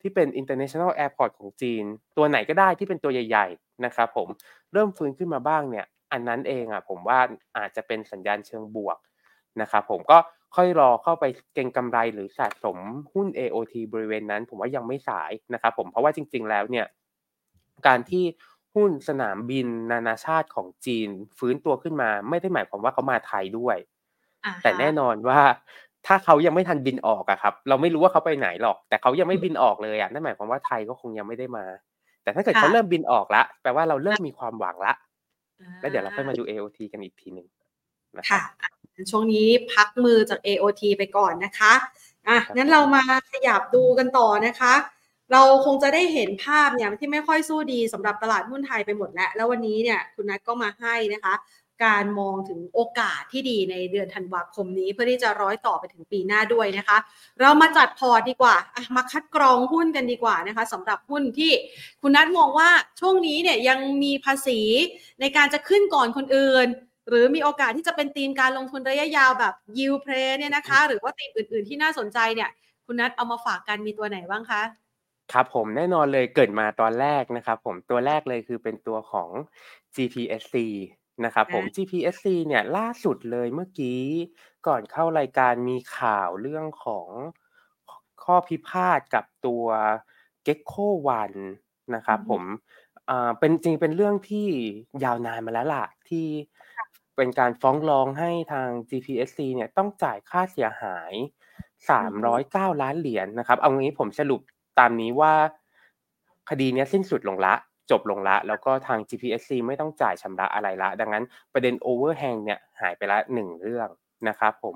[0.01, 1.83] ที่เป็น international airport ของจีน
[2.17, 4.27] ตัวไหนก็ได้ที่เป็นตัวใหญ่ ๆ นะครับผม
[4.73, 7.19] เริ่มฟื้นขึ้นมาบ้างเนี่ย อันนั้นเองอะผมว่า
[7.57, 8.97] อาจจะเป็นสัญญาณเชิงบวก
[9.61, 10.17] นะครับผมก็
[10.55, 12.77] ค่อยรอเข้าไปเก็งกำไรหรือสะสม
[13.13, 16.85] หุ้น AOT บริเวณนั้น ผมว่ายังไม่สายนะครับผมเพราะว่าจริง ๆ แล้วเนี่ย
[17.87, 18.23] การที่
[18.75, 23.77] หุ้นสนามบินนานาชาติของจีนฟื้นตัวขึ้นมา ไม่ได้หมายความว่าเขามาไทยด้วย
[24.45, 25.39] อ่าฮะแต่แน่นอนว่า
[26.07, 31.65] ถ้าเขายังไม่ทันบินออกอะครับ เราไม่รู้ว่าเขาไปไหนหรอก แต่เขายังไม่บินออกเลยอะนั่นหมายความว่าไทยก็คงยังไม่ได้มา
[32.23, 34.93] แต่ถ้าเกิดเขาเริ่มบินออกละแปลว่าเราเริ่มมีความหวังละ
[35.79, 37.47] แล้วเดี๋ยวเราค่อยมาดู AOT กันอีกทีหนึ่ง
[38.19, 38.69] นะครัค่ะบอะ
[39.11, 41.73] ช่วงนี้พักมือจาก AOT ไปก่อนนะคะ
[42.27, 44.73] อะครับงั้นเรามาขยับดูกันต่อนะคะ
[45.31, 51.33] เราคงจะได้เห็นภาพเนี่ยที่ไม่ค่อยสู้ดีสำหรับตลาดหุ้นไทยไปหมดแล้ว แล้ววันนี้เนี่ยคุณนัทก็มาให้นะคะ
[51.85, 56.97] การมองถึงโอกาสที่ดีในเดือนธันวาคมนี้ เพื่อที่จะร้อยต่อไปถึงปีหน้าด้วยนะคะ
[57.41, 61.51] เรามาจัดพอร์ตดีกว่าอะมาคัดกรองหุ้นกันดีกว่านะคะสำหรับหุ้นที่
[62.01, 64.59] คุณนัทมองว่าช่วงนี้เนี่ยยังมีภาษี
[65.19, 66.67] ในการจะขึ้นก่อนคนอื่น
[67.11, 72.49] หรือมีโอกาสที่จะเป็นธีมการลงทุนระยะยาวแบบ yield play เนี่ยนะคะ หรือว่าธีมอื่น ๆ ที่น่าสนใจเนี่ย
[72.85, 74.61] คุณนัทเอามาฝากกันมีตัวไหนบ้างคะ
[75.33, 79.29] ครับผมแน่นอนเลยเกริ่นมาตอนแรกนะครับผมตัวแรกเลยคือเป็นตัวของ
[79.95, 80.55] GPSC
[81.25, 84.01] นะครับผม GPSC เนี่ยล่าสุดเลยเมื่อกี้
[84.67, 87.07] ก่อนเข้ารายการมีข่าวเรื่องของ
[88.23, 89.65] ข้อพิพาทกับตัว
[90.45, 90.87] Gecko
[91.21, 91.39] One
[91.95, 92.43] นะครับผม
[93.09, 94.47] อ่าเป็นจริงเป็นเรื่องที่
[95.03, 96.27] ยาวนานมาแล้วล่ะที่
[97.21, 101.13] เป็นการฟ้องร้องให้ทาง GPSC เนี่ยต้องจ่ายค่าเสียหาย
[101.97, 104.41] 309 ล้านเหรียญนะครับ เอางี้ผมสรุป
[104.79, 105.33] ตามนี้ว่า
[106.49, 107.53] คดีนี้สิ้นสุดลงละ
[107.91, 113.89] จบลงละ แล้วก็ทาง GPSC ไม่ต้องจ่ายชำระอะไรละ ดังนั้นประเด็น overhang เนี่ยหายไปละหนึ่งเรื่อง
[114.27, 114.75] นะครับผม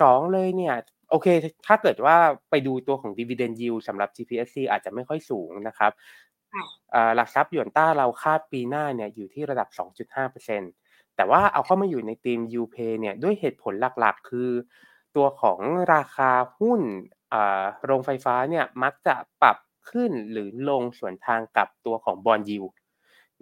[0.00, 0.74] สองเลยเนี่ย
[1.10, 1.26] โอเค
[1.66, 2.16] ถ้าเกิดว่า
[2.50, 5.92] ไปดูตัวของ dividend yield สำหรับ GPSC อาจจะไม่ค่อยสูงนะครับ
[7.16, 10.87] หลักทรัพย์หยวนต้าเราคาดปีหน้าเนี่ยอยู่ที่ระดับ 2.5%
[11.18, 14.50] แต่ว่าเอาเข้ามาอยู่ในทีม UPay เนี่ยด้วยเหตุผลหลักๆ คือ
[15.16, 15.58] ตัวของ
[15.94, 16.80] ราคาหุ้น
[17.84, 19.56] โรงไฟฟ้าเนี่ยมักจะปรับ
[19.90, 22.60] ขึ้นหรือลงส่วนทางกับตัวของบอลยู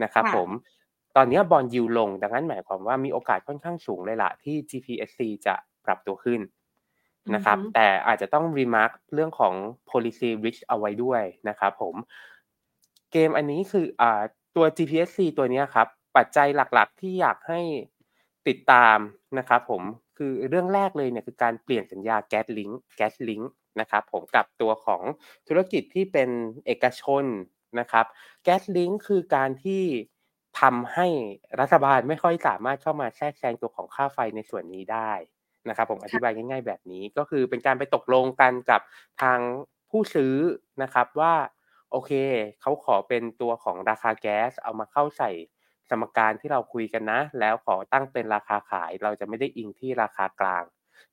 [0.02, 0.50] นะครับผม
[1.16, 6.40] ตอนนี้บอลยูลง ดังนั้นหมายความว่ามีโอกาสค่อนข้างสูงเลยละที่ GPSC จะปรับตัวขึ้น
[7.34, 9.54] นะครับ แต่อาจจะต้อง remark เรื่องของ
[9.90, 11.94] policy risk เอาไว้ด้วยนะครับผม
[13.12, 14.02] เกมอันนี้คืออ
[14.56, 17.60] ตัว GPSC ตัวนี้ครับ ปัจจัยหลักๆ ที่อยากให้
[18.48, 18.98] ติดตาม
[19.38, 19.82] นะครับผม
[20.18, 23.50] คือเรื่องแรกเลยเนี่ยคือการเปลี่ยนสัญญาแก๊สลิงก์แก๊สลิงก์
[23.80, 25.02] นะครับผมกับตัวของ
[25.48, 26.30] ธุรกิจที่เป็น
[26.66, 27.24] เอกชน
[27.80, 28.06] นะครับ
[28.44, 29.82] แก๊สลิงก์คือการที่
[30.60, 31.06] ทำให้
[31.60, 35.12] รัฐบาลไม่ค่อยสามารถเข้ามาแทรกแซงตัวของค่าไฟในส่วนนี้ได้
[35.68, 38.80] นะครับผมอธิบายง่าย ๆ แบบนี้ก็คือเป็นการไปตกลงกันกับ
[39.22, 39.38] ทาง
[39.90, 40.34] ผู้ซื้อ
[40.82, 41.34] นะครับว่า
[41.90, 42.12] โอเค
[42.60, 45.30] เขาขอเป็นตัวของราคาแก๊สเอามาเข้าใส่
[45.90, 50.64] สมการที่เราคุยกันนะ แล้วขอตั้งเป็นราคาขาย เราจะไม่ได้อิงที่ราคากลาง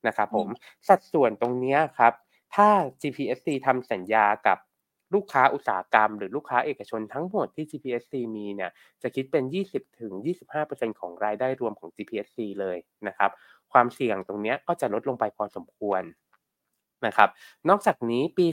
[0.06, 0.48] นะครับผม
[0.88, 2.12] สัดส่วนตรงนี้ครับ
[2.54, 2.68] ถ้า
[3.00, 4.58] GPSC ทำสัญญากับ
[5.14, 8.70] ลูกค้าอุตสาหกรรม หรือลูกค้าเอกชนทั้งหมดที่ GPSC มีเนี่ย
[9.02, 10.12] จะคิดเป็น 20ถึง
[10.56, 13.30] 25%ของรายได้รวมของ GPSC เลยนะครับ
[13.72, 16.02] ความเสี่ยงตรงนี้ก็จะลดลงไปพอสมควร
[17.06, 17.28] นะครับ
[17.68, 18.46] นอกจากนี้ปี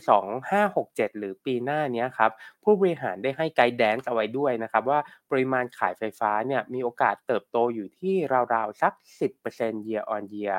[0.55, 2.31] 2567 หรือปีหน้านี้ครับ
[2.63, 8.15] ผู้บริหารได้ให้ไกด์แดนซ์เอาไว้ด้วยนะครับว่าปริมาณขายไฟฟ้าเนี่ยมีโอกาสเติบโตอยู่ที่
[8.55, 8.93] ราวๆสัก
[9.41, 10.57] 10% year on year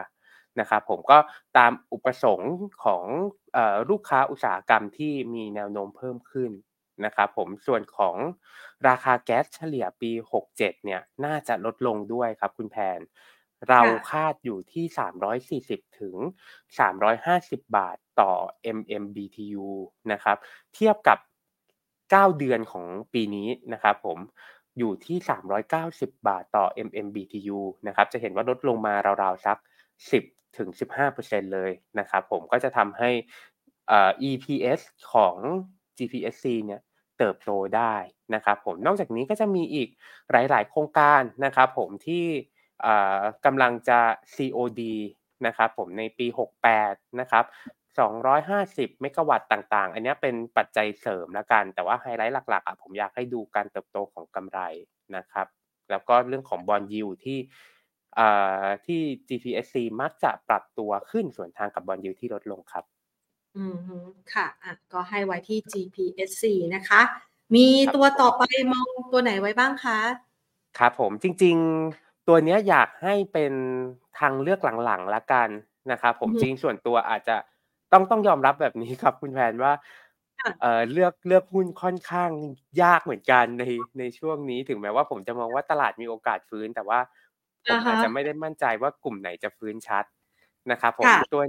[0.61, 1.18] นะครับผมก็
[1.57, 3.05] ตามอุปสงค์ของ
[3.90, 6.50] ลูกค้าอุตสาหกรรมที่มีแนวโน้มเพิ่มขึ้น
[7.05, 8.16] นะครับผมส่วนของ
[8.88, 10.11] ราคาแก๊สเฉลี่ยปี
[10.52, 13.00] 67 เนี่ยน่าจะลดลงด้วยครับคุณแพน
[13.68, 14.85] เราคาดอยู่ที่
[15.83, 16.16] 340 ถึง
[16.92, 18.33] 350 บาทต่อ
[18.77, 19.68] MMBTU
[20.12, 20.37] นะครับ
[20.75, 21.18] เทียบกับ
[22.12, 24.18] 9 เดือนของปีนี้นะครับผม
[24.79, 25.18] อยู่ที่
[25.72, 29.59] 390 บาทต่อ MMBTU นะครับ จะเห็นว่าลดลงมาราวๆสัก
[30.09, 30.68] 10ถึง
[31.11, 33.11] 15%เลยนะครับผมก็จะทำให้
[34.29, 34.81] EPS
[35.12, 35.37] ของ
[35.98, 36.81] GPSC เนี่ย
[37.18, 37.94] เติบโตได้
[38.35, 39.88] นะครับผม นอกจากนี้ก็จะมีอีก
[40.31, 42.25] หลาย ๆ โครงการนะครับผมที่
[43.44, 44.00] กำลังจะ
[44.36, 44.82] COD
[45.46, 46.26] นะครับผมในปี
[46.78, 47.44] 68 นะครับ
[47.96, 54.60] 250 เมกะวัตต์ต่าง ๆ อันนี้เป็นปัจจัยเสริมแล้วกัน แต่ว่าไฮไลท์หลักๆอะผมอยากให้ดูการเติบโตของกำไร
[55.16, 55.46] นะครับ
[55.90, 57.38] แล้วก็เรื่องของ bond yield ที่
[58.86, 62.84] ที่ GPSC มักจะปรับตัวขึ้นสวนทางกับ bond yield ที่ลดลงครับ
[63.56, 63.76] อืม
[64.32, 67.00] ค่ะอะ ก็ให้ไว้ที่ GPSC นะคะ
[67.54, 68.42] มีตัวต่อไป
[68.72, 69.98] มองตัวไหนไว้บ้างคะ
[70.78, 71.56] ครับผมจริง
[72.28, 73.52] ตัวเนี้ยอยากให้เป็น
[74.18, 75.48] ทางเลือกหลังๆละกัน
[75.90, 77.37] นะครับผมจริงส่วนตัวอาจจะ
[77.92, 79.72] ต้องต้องยอมรับแบบนี้ครับคุณแพนว่า
[80.61, 82.30] เอ่อเลือกเลือกหุ้นค่อนข้าง
[82.82, 83.64] ยากเหมือนกันใน
[83.98, 87.00] ในช่วงนี้ถึงแม้ว่าผมจะมองว่าตลาดมีโอกาสฟื้น แต่ว่า
[87.68, 90.04] ผมอาจจะไม่ได้มั่นใจว่ากลุ่มไหนจะฟื้นชัด
[90.70, 91.42] นะครับผมตัว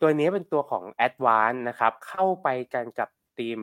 [0.00, 3.08] ตัวนี้เป็นตัวของ a d v a n c e นะครับเข้าไปกันกับ
[3.38, 3.58] ทีม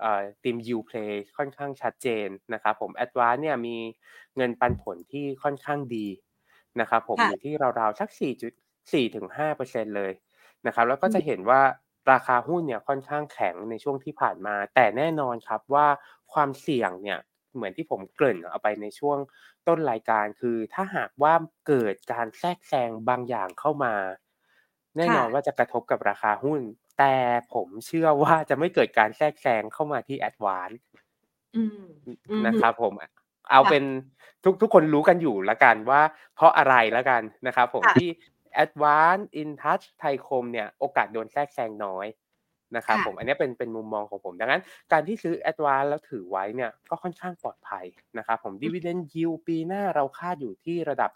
[0.00, 3.76] เอ่อทีม Uplay ค่อนข้างชัดเจนนะครับผม a d v a n c e เนี่ยมี
[4.36, 6.06] เงินปันผลที่ค่อนข้างดี
[6.80, 8.08] นะครับผมอยู่ที่ราวๆสัก
[8.58, 10.12] 4.4ถึง5%เลย
[10.66, 11.62] นะครับแล้วก็จะเห็นว่า
[12.12, 15.86] ราคาหุ้นเนี่ยค่อนข้างแข็งในช่วงที่ผ่านมา แต่แน่นอนครับว่า
[16.32, 17.18] ความเสี่ยงเนี่ย
[17.54, 19.18] เหมือนที่ผมเกริ่นเอาไปในช่วง
[19.68, 21.34] ต้นรายการคือ ถ้าหากว่า
[21.66, 23.94] เกิดการแทรกแซงบางอย่างเข้ามา
[24.96, 26.60] แน่นอนว่าจะกระทบกับราคาหุ้น
[27.02, 27.16] แต่
[27.54, 30.86] ผมเชื่อว่าจะไม่เกิดการแทรกแซงเข้ามาที่ Advance
[32.46, 32.92] นะครับผม
[33.50, 33.84] เอาค่ะเป็น
[34.44, 36.02] ทุกทุกคนรู้กันอยู่แล้วกันว่า
[36.34, 38.08] เพราะอะไรแล้วกันนะครับผมค่ะที่
[38.64, 42.06] Advance InTouch Thaicom เนี่ย โอกาสโดนแทรกแซงน้อย
[42.76, 47.84] นะครับค่ะผมอันนี้เป็นเป็นมุมมองของผม ดังนั้น การที่ซื้อ Advance แล้วถือไว้เนี่ยก็ค่อนข้างปลอดภัย
[48.18, 51.10] นะครับผม Dividend Yield ปีหน้าเราคาดอยู่ที่ระดับ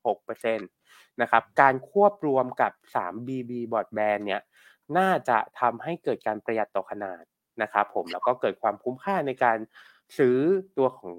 [0.00, 4.42] 4.6%นะครับการควบรวมกับ 3BB Broadband เนี่ย
[4.98, 7.22] น่าจะทำให้เกิดการประหยัดต่อขนาด
[7.62, 9.58] นะครับผมแล้วก็เกิดความคุ้มค่าในการ
[10.18, 10.36] ซื้อ
[10.76, 11.16] ตัวของ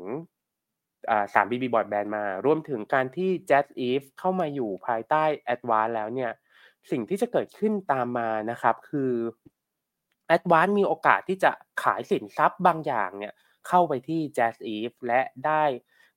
[1.10, 6.32] อ่า 3BB Broadband มารวมถึงการที่ Jazz Eve เข้ามาอยู่ภายใต้ Advance แล้วเนี่ย
[6.92, 9.12] สิ่งที่จะเกิดขึ้นตามมานะครับ คือ
[10.36, 11.52] Advance มีโอกาสที่จะ
[11.84, 13.34] ขายสินทรัพย์บางอย่างเนี่ย
[13.68, 15.64] เข้าไปที่ Jazz Eve และได้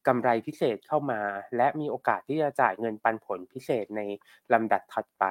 [0.07, 1.21] กำไรพิเศษเข้ามา
[1.57, 4.01] และมีโอกาสที่จะจ่ายเงินปันผลพิเศษใน
[4.53, 5.25] ลำดับถัดไป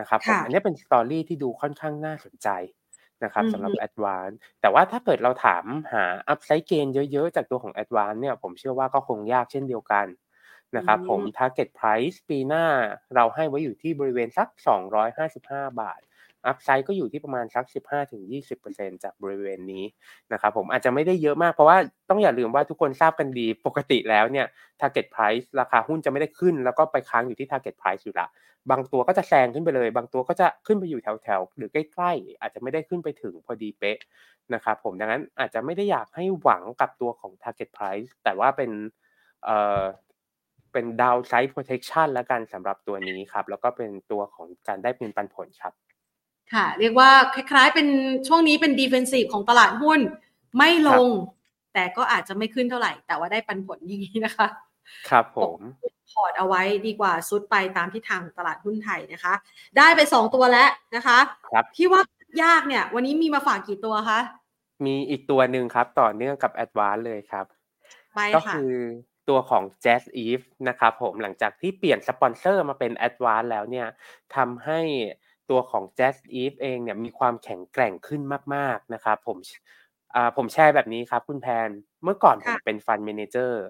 [0.00, 2.48] นะครับผมค่ะอันนี้เป็น Story ที่ดูค่อนข้างน่าสนใจ
[3.24, 10.06] นะครับอือสำหรับฮึ Advance แต่ว่าถ้าเกิดเราถามหา Upside Gain เยอะๆ จากตัวของ Advance เนี่ยผมเชื่อว่าก็คงยากเช่นเดียวกัน
[10.76, 12.66] นะครับผมอืม Target Price ปีหน้า
[13.14, 16.00] เราให้ไว้อยู่ที่บริเวณสัก 255 บาท
[16.50, 17.64] Upside ก็อยู่ที่ประมาณสัก
[18.32, 19.84] 15-20%จากบริเวณนี้
[20.32, 21.78] นะครับผมอาจจะไม่ได้เยอะมากเพราะว่า
[22.10, 24.46] ต้องอย่าลืมว่าทุกคนทราบกันดีปกติแล้วเนี่ย
[24.80, 28.28] Target Price ราคาหุ้นจะไม่ได้ขึ้น แล้วก็ไปค้างอยู่ที่ Target Price อยู่ละ
[28.70, 33.98] บางตัวก็จะแซงขึ้นไปเลย บางตัวก็จะขึ้นไปอยู่แถวๆ หรือใกล้ๆ อาจจะไม่ได้ขึ้นไปถึงพอดีเป๊ะ
[34.54, 38.70] นะครับผมดังนั้นอาจจะไม่ได้อยากให้หวังกับตัวของ Target Price แต่ว่าเป็น
[39.44, 39.82] เอ่อ
[40.72, 45.74] เป็น downside protection แล้วกันสำหรับตัวนี้ครับ แล้วก็เป็นตัวของการได้เงินปันผลครับ
[46.54, 47.88] ค่ะ เรียกว่าคล้ายๆ เป็น
[48.28, 50.00] ช่วงนี้เป็น defensive ของตลาดหุ้น
[50.58, 51.08] ไม่ลง
[51.74, 54.46] แต่ก็อาจจะไม่ขึ้นเท่าไหร่ แต่ว่าได้ปันผลอย่างนี้นะคะ
[55.10, 55.58] ครับผม
[56.10, 59.34] พอร์ตเอาไว้ดีกว่าทรุดไปตามทิศทางของตลาดหุ้นไทยนะคะ
[59.78, 61.18] ได้ไปสองตัวแล้วนะคะ
[61.52, 62.02] ครับที่ว่า
[62.42, 64.20] ยากเนี่ย วันนี้มีมาฝากกี่ตัวคะ
[64.84, 67.46] มีอีกตัวหนึ่งครับ ต่อเนื่องกับ Advance เลยครับ
[68.14, 68.74] ไปก็ค่ะคือ
[69.28, 73.86] ตัวของ JASIF นะครับผมหลังจากที่เปลี่ยนสปอนเซอร์มาเป็น Advance แล้วเนี่ย
[74.36, 74.80] ทำให้
[75.50, 78.22] ตัวของ JASIF เองเนี่ยมีความแข็งแกร่งขึ้น
[78.54, 79.38] มากๆนะครับผม
[80.14, 81.70] อ่าผมแชร์แบบนี้ครับคุณแพน
[82.04, 83.62] เมื่อก่อนผมค่ะเป็นฟัน m ม n เจอร์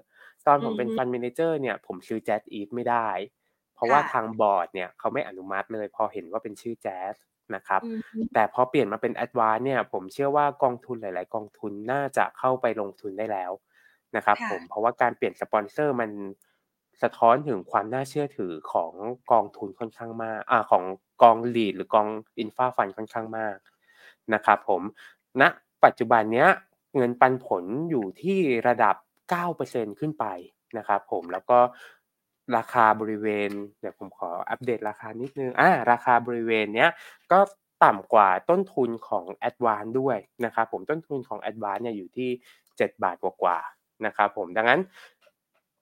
[0.47, 3.09] ตอนผมเป็นอือฮึฟัน m ม n เจอร์เนี่ยผมซื้อ JASIF ไม่ได้
[3.75, 7.15] เพราะว่าค่ะทางบอร์ดเนี่ยเขาไม่อนุมัติเลย พอเห็นว่าเป็นชื่อ JAS
[7.55, 7.85] นะครับอื
[8.23, 13.51] มแต่พอเปลี่ยนมาเป็น Advance เนี่ยผมเชื่อว่ากองทุนหลาย ๆ กองทุนน่าจะเข้าไปลงทุนได้แล้ว
[14.15, 16.11] นะครับค่ะผมเพราะว่าการเปลี่ยนสปอนเซอร์มัน
[17.03, 18.93] สะท้อนถึงความน่าเชื่อถือของ
[19.31, 20.83] กองทุนค่อนข้างมากอ่าของ
[21.21, 22.07] กอง lead หรือกอง
[22.43, 23.57] Infra Fund ค่อนข้างมาก
[24.33, 24.81] นะครับผม
[25.41, 25.43] ณ
[25.85, 26.49] ปัจจุบันเนี้ย
[26.95, 28.95] เงินปันผลอยู่ที่ระดับ
[29.47, 30.25] 9%ขึ้นไป
[30.77, 31.59] นะครับผมแล้วก็
[32.57, 36.89] ราคาบริเวณ เดี๋ยวผมขออัปเดตราคานิดนึงอ่าราคาบริเวณเนี้ย
[37.31, 37.39] ก็
[37.83, 42.29] ต่ำกว่าต้นทุนของ Advance ด้วยนะครับผมต้นทุนของ Advance เนี่ยอยู่ที่
[42.67, 44.81] 7 บาทกว่าๆนะครับผมดังนั้น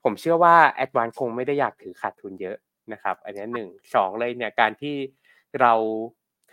[0.10, 2.58] ผมเชื่อว่า Advance คงไม่ได้อยากถือขาดทุนเยอะ
[2.94, 4.96] นะครับ อันนี้หนึ่งสองเลยเนี่ยการที่
[5.62, 5.74] เรา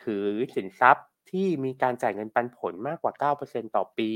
[0.03, 4.11] ถือสินทรัพย์ที่มีการจ่ายเงินปันผลมากกว่า 9%ต่อปี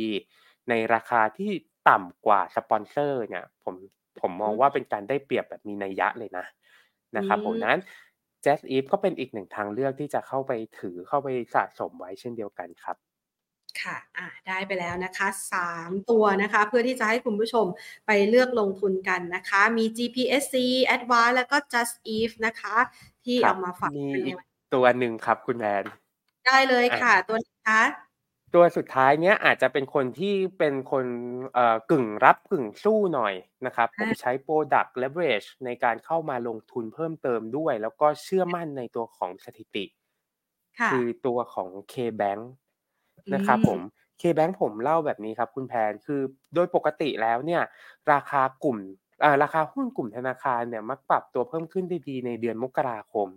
[0.69, 1.51] ในราคาที่
[1.89, 3.75] ต่ำกว่าสปอนเซอร์เนี่ยผม
[4.21, 6.47] ผมมองว่าเป็นการได้เปรียบแบบมีนัยยะเลยนะ
[7.17, 7.79] นะครับผมอืมนั้น
[8.45, 12.97] Jazz Eve ก็เป็นอีกหนึ่งทางเลือกที่จะเข้าไปถือเข้าไปสะสมไว้เช่นเดียวกันครับ
[13.83, 17.67] ค่ะอ่าได้ไปแล้วนะคะสามตัวนะคะ เพื่อที่จะให้คุณผู้ชม
[18.07, 20.55] ไปเลือกลงทุนกันนะคะ มี GPSC
[20.97, 22.77] Advance แล้วก็ Just Eve นะคะ
[23.25, 25.85] ที่ครัเอาบมาฝากมีกันในอีกวันตัวหนึ่งครับคุณแมน
[26.47, 27.81] ได้เลยอะค่ะ ตัวนี้คะ
[28.55, 31.07] ตัวสุดท้ายเนี้ยอาจจะเป็นคนที่เป็นคน
[31.55, 33.35] เอ่อกึ่งรับกึ่งสู้หน่อย
[33.67, 39.85] นะครับผมใช้ Product Leverage ในการเข้ามาลงทุนเพิ่มเติมด้วย แล้วก็เชื่อมั่นในตัวของสถิติ
[40.79, 42.43] ค่ะคือตัวของ K-Bank
[43.35, 43.81] นะครับอืมผม
[44.21, 46.21] K-Bank ผมเล่าแบบนี้ครับคุณแพนคือ
[46.55, 47.63] โดยปกติแล้วเนี่ย
[48.13, 48.77] ราคากลุ่ม
[49.25, 53.29] อ่าราคาหุ้นกลุ่มธนาคารเนี่ยมักปรับตัวเพิ่มขึ้นได้ดีในเดือนมกราคม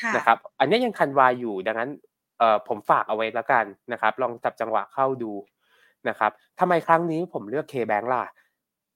[0.00, 1.90] ค่ะนะครับ อันนี้ยังคันวาอยู่ดังนั้น
[2.38, 5.32] เอ่อผมฝากเอาไว้แล้วกันนะครับ ลองจับจังหวะเข้าดู
[6.08, 8.24] นะครับทำไมครั้งนี้ผมเลือก K-Bank ล่ะ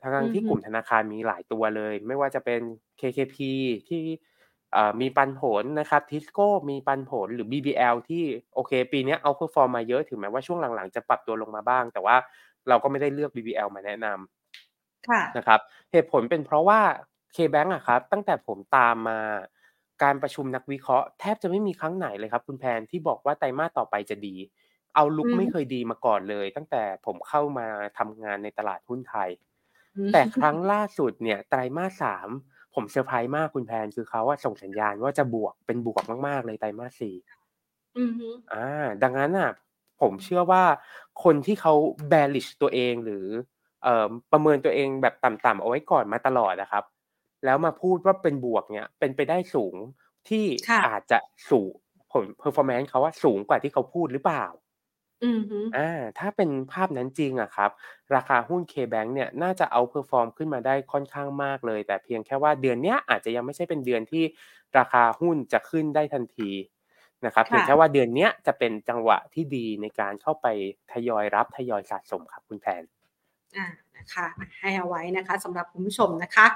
[0.00, 2.60] ทั้งๆที่อือฮึกลุ่มธนาคารมีหลายตัวเลย ไม่ว่าจะเป็น
[2.98, 3.36] KKP
[3.88, 4.31] ที่เอ่อ
[5.00, 12.16] มีปันผลนะครับทิสโก้มีปันผลหรือ BBL ที่โอเค ปีเนี้ outperform มาเยอะถึงแม้ว่าช่วงหลังๆ จะปรับตัวลงมาบ้าง แต่ว่า
[12.68, 15.60] เราก็ไม่ได้เลือก BBL มาแนะนำค่ะนะครับ
[15.92, 16.80] เหตุผลเป็นเพราะว่า
[17.34, 19.18] KBANK อะครับตั้งแต่ผมตามมา
[20.02, 24.34] การประชุมนักวิเคราะห์แทบจะไม่มีครั้งไหนเลยครับคุณแพนที่บอกว่าไตรมาสต่อไปจะดี
[24.94, 27.66] เอาลุกอืมไม่เคยดีมาก่อนเลย ตั้งแต่ผมเข้ามา
[27.98, 29.30] ทำงานในตลาดหุ้นไทย
[29.96, 32.28] อืมแต่ครั้งล่าสุดเนี่ยไตรมาสสาม
[32.74, 37.14] ผมเซอร์ไพรส์มากคุณแพนคือเขาว่าส่งสัญญาณว่าจะบวกเป็นบวกมากๆเลยไตรมาสสี่
[37.96, 39.50] อือฮึอ่า ดังนั้นอะ
[40.00, 40.64] ผมเชื่อว่า
[41.24, 41.72] คนที่เขา
[42.12, 43.26] bearish ตัวเองหรือ
[43.82, 46.84] เอ่อประเมินตัวเองแบบต่ำๆเอาไว้ก่อนมาตลอดนะครับ
[47.44, 49.74] แล้วมาพูดว่าเป็นบวกเนี่ย เป็นไปได้สูง
[50.28, 51.18] ที่ค่ะอาจจะ
[51.50, 51.72] สูง
[52.12, 54.44] ผล performance เขาว่าสูงกว่าที่เขาพูดหรือเปล่า
[55.22, 57.70] อือฮึอาถ้าเป็นภาพนั้นจริงอะครับ
[58.14, 64.24] ราคาหุ้น KBank เนี่ยน่าจะ outperform ขึ้นมาได้ค่อนข้างมากเลย แต่เพียงแค่ว่าเดือนเนี้ยอาจจะยังไม่ใช่เป็นเดือนที่
[64.78, 66.50] ราคาหุ้นจะขึ้นได้ทันที
[67.26, 70.46] นะครับเพียงค่ะแค่ว่าเดือนเนี้ยจะเป็นจังหวะที่ดีในการเข้าไป
[70.92, 72.82] ทยอยรับทยอยสะสมครับคุณแพน
[73.56, 76.46] อานะคะอะให้เอาไว้นะคะสำหรับคุณผู้ชมนะคะ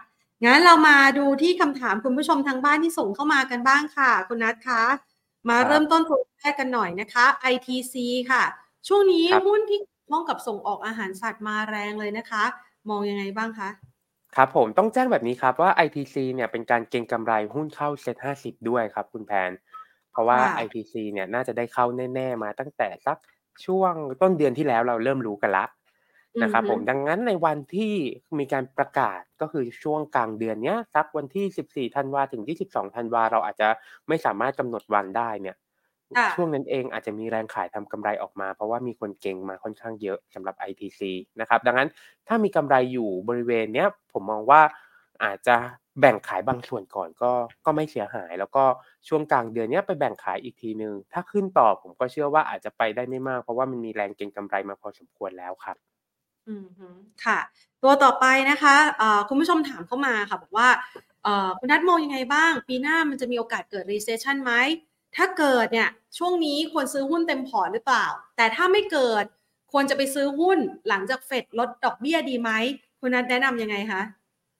[0.44, 4.82] งั้นเรามาดูที่คำถามคุณผู้ชมทางบ้านที่ส่งเข้ามากันบ้างค่ะ คุณนัทคะ
[5.50, 7.94] มาครับเริ่มต้นตัวแรกกันหน่อยนะคะ ITC
[8.30, 8.42] ค่ะ
[8.88, 12.44] ช่วงนี้ครับหุ้นที่เกี่ยวข้องกับส่งออกอาหารสัตว์มาแรงเลยนะคะ
[12.88, 13.68] มองยังไงบ้างคะ
[14.36, 19.50] ครับผมต้องแจ้งแบบนี้ครับว่า ITC เนี่ยเป็นการเก็งกำไรหุ้นเข้า Set 50ด้วยครับคุณแพน
[20.12, 23.18] เพราะว่าค่ะ ITC เนี่ยน่าจะได้เข้าแน่ ๆ มาตั้งแต่สัก
[23.66, 25.85] ช่วงต้นเดือนที่แล้วเราเริ่มรู้กันแล้วอือ
[26.42, 27.94] นะครับฮึผมดังนั้นในวันที่
[28.38, 33.68] มีการประกาศก็คือช่วงกลางเดือนเนี้ยสักวันที่ 14ธันวาถึง 22ธันวาเราอาจจะ
[34.08, 35.56] ไม่สามารถกำหนดวันได้เนี่ย
[36.16, 41.88] ค่ะช่วงนั้นเองอาจจะมีแรงขายทำกำไรออกมา เพราะว่ามีคนเก่งมาค่อนข้างเยอะสำหรับ ITC นะครับดังนั้น
[42.28, 44.60] ถ้ามีกำไรอยู่บริเวณเนี้ยผมมองว่า
[45.24, 45.56] อาจจะ
[46.00, 47.32] แบ่งขายบางส่วนก่อนก็
[47.66, 48.64] ก็ไม่เสียหาย แล้วก็
[49.08, 55.95] ช่วงกลางเดือนเนี้ยไปแบ่งขายอีกทีหนึ่งถ้าขึ้นต่อผมก็เชื่อว่าอาจจะไปได้ไม่มาก เพราะว่ามันมีแรงเก็งกำไรมาพอสมควรแล้วครับ
[56.48, 56.88] อือฮึ
[57.24, 57.38] ค่ะ
[57.82, 60.68] ตัวต่อไปนะคะเอ่อคุณผู้ชมถามเข้ามาค่ะบอกว่า
[61.22, 64.52] เอ่อคุณนัทมองยังไงบ้าง ปีหน้ามันจะมีโอกาสเกิด recession ไหม
[65.16, 68.06] ถ้าเกิดเนี่ยช่วงนี้ควรซื้อหุ้นเต็มพอร์ตหรือเปล่า
[68.36, 69.24] แต่ถ้าไม่เกิด
[69.72, 72.50] ควรจะไปซื้อหุ้นหลังจากเฟดลดดอกเบี้ยดีไหม
[73.00, 74.02] คุณนัทแนะนำยังไงคะ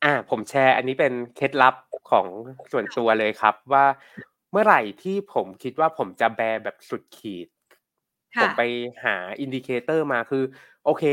[0.02, 1.74] อ่าผมแชร์อันนี้เป็นเคล็ดลับ
[2.10, 2.26] ของ
[2.72, 3.84] ส่วนตัวเลยครับว่า
[4.50, 7.48] เมื่อไหร่ที่ผมคิดว่าผมจะ bear แบบสุดขีด
[8.36, 8.62] ผค่ะไป
[9.04, 10.42] หา indicator มาคือ
[10.84, 11.04] โอเค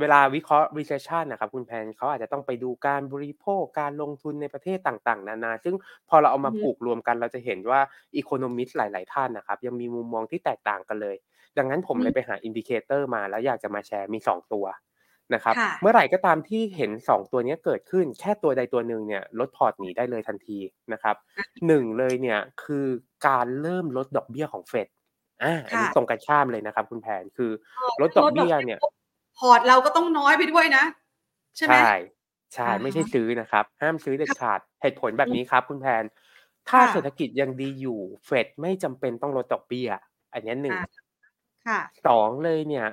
[0.00, 5.74] เวลาวิเคราะห์ recession นะครับคุณแพนเขาอาจจะต้องไปดูการบริโภคการลงทุนในประเทศต่างๆ นานา ซึ่ง
[6.08, 7.80] พอเราเอามาอือฮึผูกรวมกัน เราจะเห็นว่า
[8.20, 11.16] economist หลาย ๆ ท่านนะครับ ยังมีมุมมองที่แตกต่างกันเลย
[11.58, 14.66] ดังนั้นผมอืมเลยไปหา indicator มาแล้วอยากจะมาแชร์มี 2 ตัว
[15.34, 20.58] นะครับค่ะเมื่อไหร่ก็ตามที่เห็น 2 ตัวเนี้ยเกิดขึ้นแค่ตัวใดตัวหนึ่งเนี่ยลดพอร์ตหนีได้เลยทันที
[20.92, 22.86] นะครับอะหนึ่งเลยเนี่ยคือ
[23.26, 24.88] การเริ่มลดดอกเบี้ยของเฟด
[25.42, 28.92] อาอันค่ะนี้ตรงกันข้ามเลยนะครับ คุณแพนคือเออลดดอกเบี้ยเนี่ยปุ๊บ
[29.38, 30.84] พอร์ตเราก็ต้องน้อยไปด้วยนะ
[31.56, 31.86] ใช่ไหมใช่
[32.54, 36.04] ใช่อ่าไม่ใช่ฮะซื้อนะครับ ห้ามซื้อเด็ดค่ะเหตุผลแบบมนี้อืมครับ คุณแพน
[36.68, 39.88] ถ้าค่ะเศรษฐกิจยังดีอยู่เฟดไม่จำเป็นต้องลดดอกเบี้ย
[40.32, 41.02] อันเนี้ยหนึ่งอา
[41.64, 42.86] ค่ะสองเลยเนี่ย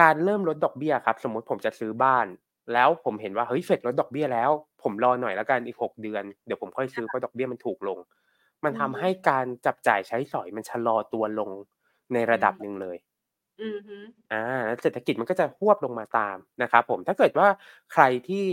[0.00, 2.26] การเริ่มลดดอกเบี้ยครับ สมมุติผมจะซื้อบ้าน
[2.72, 4.50] แล้วผมเห็นว่าเฮ้ยเฟดลดดอกเบี้ยแล้ว
[4.82, 7.98] ผมรอหน่อยแล้วกันอีก6เดือนเดี๋ยวผมค่อยซื้อเพราะดอกเบี้ยมันถูกลง
[8.64, 11.50] มันอือทำฮึให้การจับจ่ายใช้สอยมันชะลอตัวลง
[12.12, 12.96] ในอืระดับมหนึ่งเลย
[13.62, 13.96] อือฮึ
[14.32, 17.48] อาแล้วเศรษฐกิจมันก็จะฮวบลงมาตามนะครับผมถ้าเกิดว่า
[17.92, 18.44] ใครที่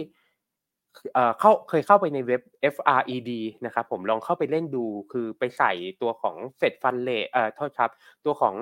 [1.14, 2.42] เอ่อเข้าเคยเข้าไปในเว็บ
[2.74, 3.32] FRED
[3.66, 7.92] นะครับผมลองเข้าไปเล่นดูคือไปใส่ตัวของ Fed Fund Rate เอ่อโทษครับ
[8.26, 8.56] ตัวของ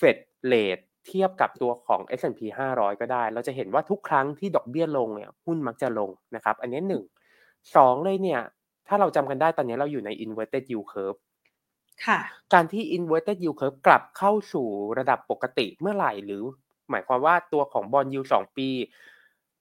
[0.00, 0.16] Fed
[0.52, 7.02] Rate เทียบกับตัวของ S&P 500 ก็ได้ เราจะเห็นว่าทุกครั้งที่ดอกเบี้ยลงเนี่ยหุ้นมักจะลงนะครับ อันนี้1
[7.76, 8.40] 2เลยเนี่ย
[8.88, 11.18] ถ้าเราจำกันได้ตอนนี้เราอยู่ใน Inverted Yield Curve
[12.52, 16.42] การที่ inverted yield curve กลับเข้าสู่ระดับปกติเมื่อไหร่ หรือ
[16.90, 18.68] หมายความว่าตัวของ bond yield 2ปี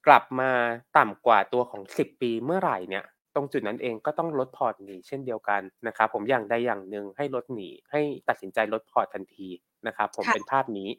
[0.08, 0.52] กลับมา
[0.98, 3.04] ต่ำกว่าตัวของ 10 ปีเมื่อไหร่เนี่ย
[3.36, 9.48] ตรงจุดนั้นเองก็ต้องลดพอร์ตหนีเช่นเดียวกันนะครับผมอย่างใดอย่างหนึ่งให้ลดหนีให้ตัดสินใจลดพอร์ตทันที
[9.88, 10.90] นะครับผมค่ะเป็นภาพนี้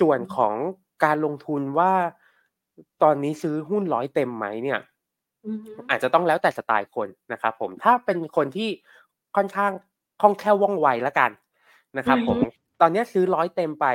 [0.00, 0.54] ส่วนอือฮึของ
[1.04, 1.92] การลงทุนว่า
[3.02, 4.80] ตอนนี้ซื้อหุ้นร้อยเต็มไหมเนี่ย
[5.46, 8.70] อือฮึอาจจะต้องแล้วแต่สไตล์คนนะครับผมถ้าเป็นคนที่
[9.36, 9.72] ค่อนข้าง
[10.20, 11.30] คล่องแคล่วว่องไวแล้วกัน
[11.98, 12.40] นะคอืรับอผฮึม
[12.80, 13.86] ตอนเนี้ยซื้อร้อยเต็มไป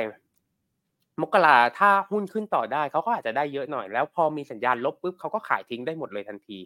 [1.22, 6.58] มกราถ้าหุ้นขึ้นต่อได้เขาก็อาจจะได้เยอะหน่อย แล้วพอมีสัญญาณลบปุ๊บเขาก็ขายทิ้งได้หมดเลยทันที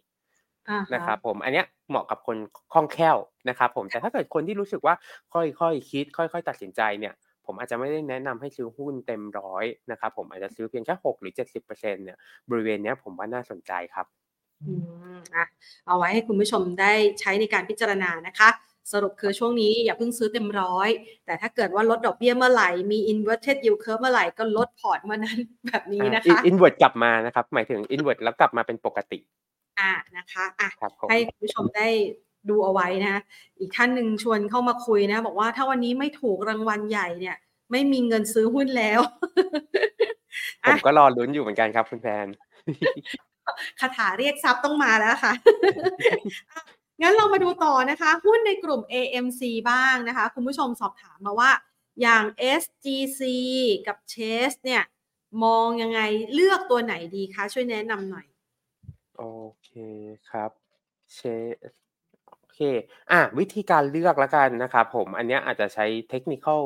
[0.68, 2.36] อะนะฮะครับผมอันเนี้ยเหมาะกับคน
[2.72, 3.16] คล่องแคล่ว
[3.48, 4.94] นะครับผมแต่ถ้าเกิดคนที่รู้สึกว่า
[5.34, 7.14] ค่อยๆคิด ค่อย ๆ ตัดสินใจเนี่ย
[7.46, 12.18] ผมอาจจะไม่ได้แนะนำให้ซื้อหุ้นเต็มร้อยนะครับผมอาจจะซื้อเพียงแค่6หรือ70%เนี่ย
[12.50, 14.06] บริเวณเนี้ยผมว่าน่าสนใจครับ
[14.66, 14.72] อื
[15.14, 15.44] มอะ
[15.86, 18.48] เอาไว้ให้คุณผู้ชมได้ใช้ในการพิจารณานะคะ
[18.92, 20.88] สรุปคือช่วงนี้อย่าเพิ่งซื้อเต็มร้อย
[21.26, 29.18] แต่ถ้าเกิดว่าลดดอกเบี้ยเมื่อไหร่ มี inverted yield curve เมื่อไหร่ก็ลดพอร์ตเมื่อนั้นแบบนี้อ่านะคะอินเว invert กลับมานะครับ หมายถึงอินเว r ร์แล้วกลับมาเป็นปกติ
[29.80, 31.88] อ่านะคะอะครับผมให้คุณผู้ชมได้
[32.48, 33.16] ดูเอาไว้นะ
[33.60, 37.36] อีกท่านหนึ่งชวนเข้ามาคุยนะ บอกว่าถ้าวันนี้ไม่ถูกรางวัลใหญ่เนี่ย
[37.70, 39.00] ไม่มีเงินซื้อหุ้นแล้ว
[40.64, 42.26] ผอะก็รอลุ้นอยู่เหมือนกันครับคุณแพน
[43.80, 45.32] คาถาเรียกทรัพย์ต้องมาแล้วค่ะ
[46.50, 46.60] อะ
[47.00, 51.50] งั้นเรามาดูต่อนะคะ หุ้นในกลุ่ม AMC บ้างนะคะ คุณผู้ชมสอบถามมาว่า
[52.02, 52.24] อย่าง
[52.60, 53.22] SGC
[53.86, 54.82] กับ Chase เนี่ย
[55.44, 56.00] มองยังไง
[56.34, 58.26] เลือกตัวไหนดีคะ ช่วยแนะนำหน่อย
[59.18, 59.24] โอ
[59.64, 59.70] เค
[60.30, 60.50] ครับ
[61.14, 61.20] เช
[62.28, 62.58] โอเค
[63.10, 66.62] อะ วิธีการเลือกแล้วกันนะครับผม อันเนี้ยอาจจะใช้เทคนิคอล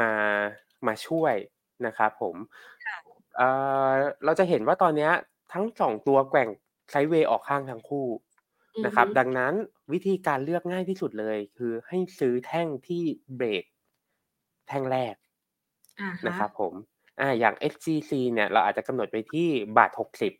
[0.00, 0.10] มา
[0.86, 1.34] มาช่วย
[1.86, 2.36] นะครับผม
[2.86, 2.96] ค่ะ
[3.36, 3.48] เอ่
[3.88, 3.92] อ
[4.24, 5.12] เราจะเห็นว่าตอนเนี้ย
[5.52, 6.48] ทั้งสองตัวแกว่ง
[6.90, 8.31] ไซด์เวย์ออกข้างทั้งคู่อือ
[8.84, 9.54] นะครับฮึดังนั้น
[9.92, 13.02] วิธีการเลือกง่ายที่สุดเลย คือให้ซื้อแท่งที่
[13.36, 13.64] เบรก
[14.66, 15.14] แท่งแรก
[15.98, 16.72] อะนะฮะครับผม
[17.20, 20.32] อ่าอย่าง SGC เนี่ยเราอาจจะกำหนดไว้ที่บาท60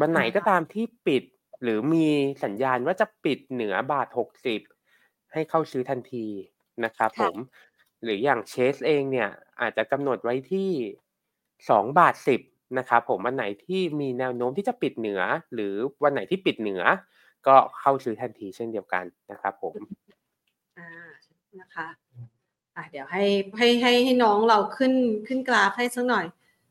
[0.00, 1.22] วันไหนอะก็ฮะตามที่ปิด
[1.62, 2.06] หรือมี
[2.44, 4.60] สัญญาณว่าจะปิดเหนือบาท60
[5.32, 6.26] ให้เข้าซื้อทันที
[6.84, 7.36] นะครับผค่ะม
[8.02, 9.28] หรืออย่าง Chase เองเนี่ย
[9.60, 10.70] อาจจะกำหนดไว้ที่
[11.70, 12.40] 2บาท10
[12.78, 15.22] นะครับผมวันไหนที่มีแนวโน้มที่จะปิดเหนือ
[15.54, 16.82] หรือวันไหนที่ปิดเหนือ
[17.48, 19.74] ก็เข้าซื้อทันทีเช่นเดียวกันนะครับผม
[20.78, 20.88] อา
[21.60, 21.88] นะคะ
[22.76, 23.24] อะเดี๋ยวให้
[23.58, 24.92] ให้ให้ให้น้องเราขึ้น
[25.26, 26.26] ขึ้นกราฟให้สักหน่อย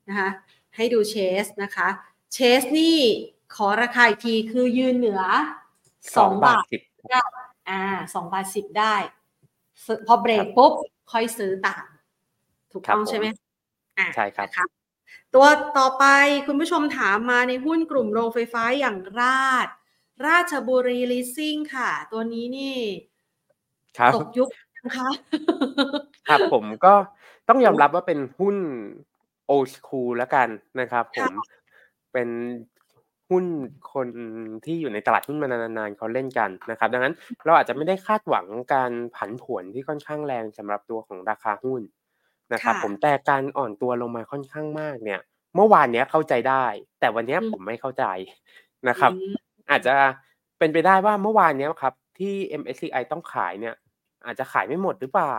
[0.09, 0.30] นะคะ
[0.75, 1.88] ให้ดูเชสนะคะ
[2.34, 2.97] เชสนี่
[3.55, 5.21] ขอราคาอีกทีคือยืนเหนือ
[6.17, 7.21] สอง2บาบาทท10ได้
[7.69, 8.95] อ่าสองบาทสิบได้
[9.86, 10.73] ซื้อพอเบรกปุ๊บ
[11.11, 11.86] ค่อยซื้อตาม
[12.71, 13.25] ถูกครับต้องผใช่มไหม
[13.97, 14.65] อ่าใช่ครับนะคะ
[15.36, 15.45] ตัว
[15.78, 16.05] ต่อไป
[16.47, 19.67] คุณผู้ชมถามมาในหุ้นกลุ่มโรงไฟฟ้าอย่างราช
[20.26, 22.78] ราชบุรีลิสซิ่งค่ะ ตัวนี้นี่
[23.97, 24.49] ครับตกยุค
[24.86, 25.09] นะคะ
[26.28, 26.93] ครับผมก็
[27.49, 28.57] ต้องยอมรับว่าเป็นหุ้น
[29.53, 30.47] old school แล้วกัน
[30.80, 31.32] นะครับผค่ะม
[32.13, 32.30] เป็น
[33.30, 33.45] หุ้น
[33.93, 34.07] คน
[34.65, 37.15] ที่อยู่ในตลาดหุ้นมานานๆเขาเล่นกันนะครับ ดังนั้น
[37.45, 41.82] เราอาจจะไม่ได้คาดหวังการผันผวนที่ค่อนข้างแรงสำหรับตัวของราคาหุ้น
[42.53, 45.20] นะครับค่ะผมแต่การอ่อนตัวลงมาค่อนข้างมากเนี่ย
[45.55, 46.65] เมื่อวานเนี้ยเข้าใจได้
[46.99, 48.05] แต่วันเนี้ยอืมผมไม่เข้าใจ
[48.89, 49.11] นะครับ
[49.68, 49.95] อืมอาจจะ
[50.59, 53.76] เป็นไปได้ว่าเมื่อวานเนี้ยครับ ที่ MSCI ต้องขายเนี่ย
[54.26, 55.38] อาจจะขายไม่หมดหรือเปล่า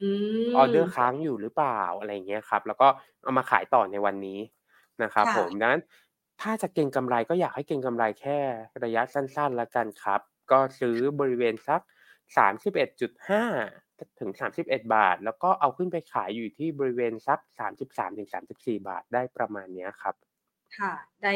[0.00, 0.04] อื
[0.54, 2.88] ออเดอร์มค้างอยู่หรือเปล่าอะไรอย่างเงี้ยครับ แล้วก็
[3.22, 4.40] เอามาขายต่อในวันนี้
[5.02, 5.82] นะครับค่ะผมดังนั้น
[6.42, 8.38] ถ้าจะเก็งกำไรก็อยากให้เก็งกำไรแค่
[8.84, 11.80] ระยะสั้นๆแล้วกันครับ ก็ซื้อบริเวณสัก
[12.36, 13.42] 31.5
[14.20, 20.14] ถึง 31 บาท แล้วก็เอาขึ้นไปขายอยู่ที่บริเวณสัก 33 ถึง 34 บาทได้ประมาณเนี้ยครับ
[20.76, 20.92] ค่ะ
[21.22, 21.32] ได้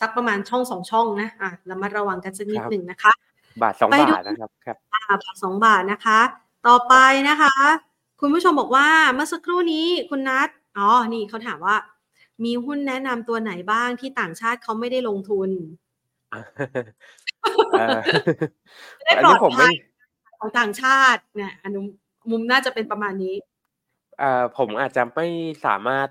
[0.00, 3.12] สักประมาณช่องสองช่องนะอะระมัดระวังกันสักนิดครับหนึ่งนะคะ
[3.62, 6.20] บาท2ไปดูบาทนะครับครับอ่าบาทสองบาทนะคะ
[6.66, 6.94] ต่อไป
[7.28, 7.54] นะคะ
[8.20, 11.76] คุณผู้ชมบอกว่าเมื่อสักครู่นี้คุณนัทอ๋อนี่เขาถามว่า
[12.44, 15.50] มีหุ้นแนะนำตัวไหนบ้างที่ต่างชาติเขาไม่ได้ลงทุน
[17.70, 17.98] เอ่อ
[18.98, 19.74] จะได้อันปลอนี้ดผมภัไม่ย
[20.38, 21.80] ของต่างชาติเนี่ยอันนุ
[22.30, 23.34] มุมน่าจะเป็นประมาณนี้
[24.18, 25.26] เอ่อผมอาจจะไม่
[25.66, 26.08] สามารถ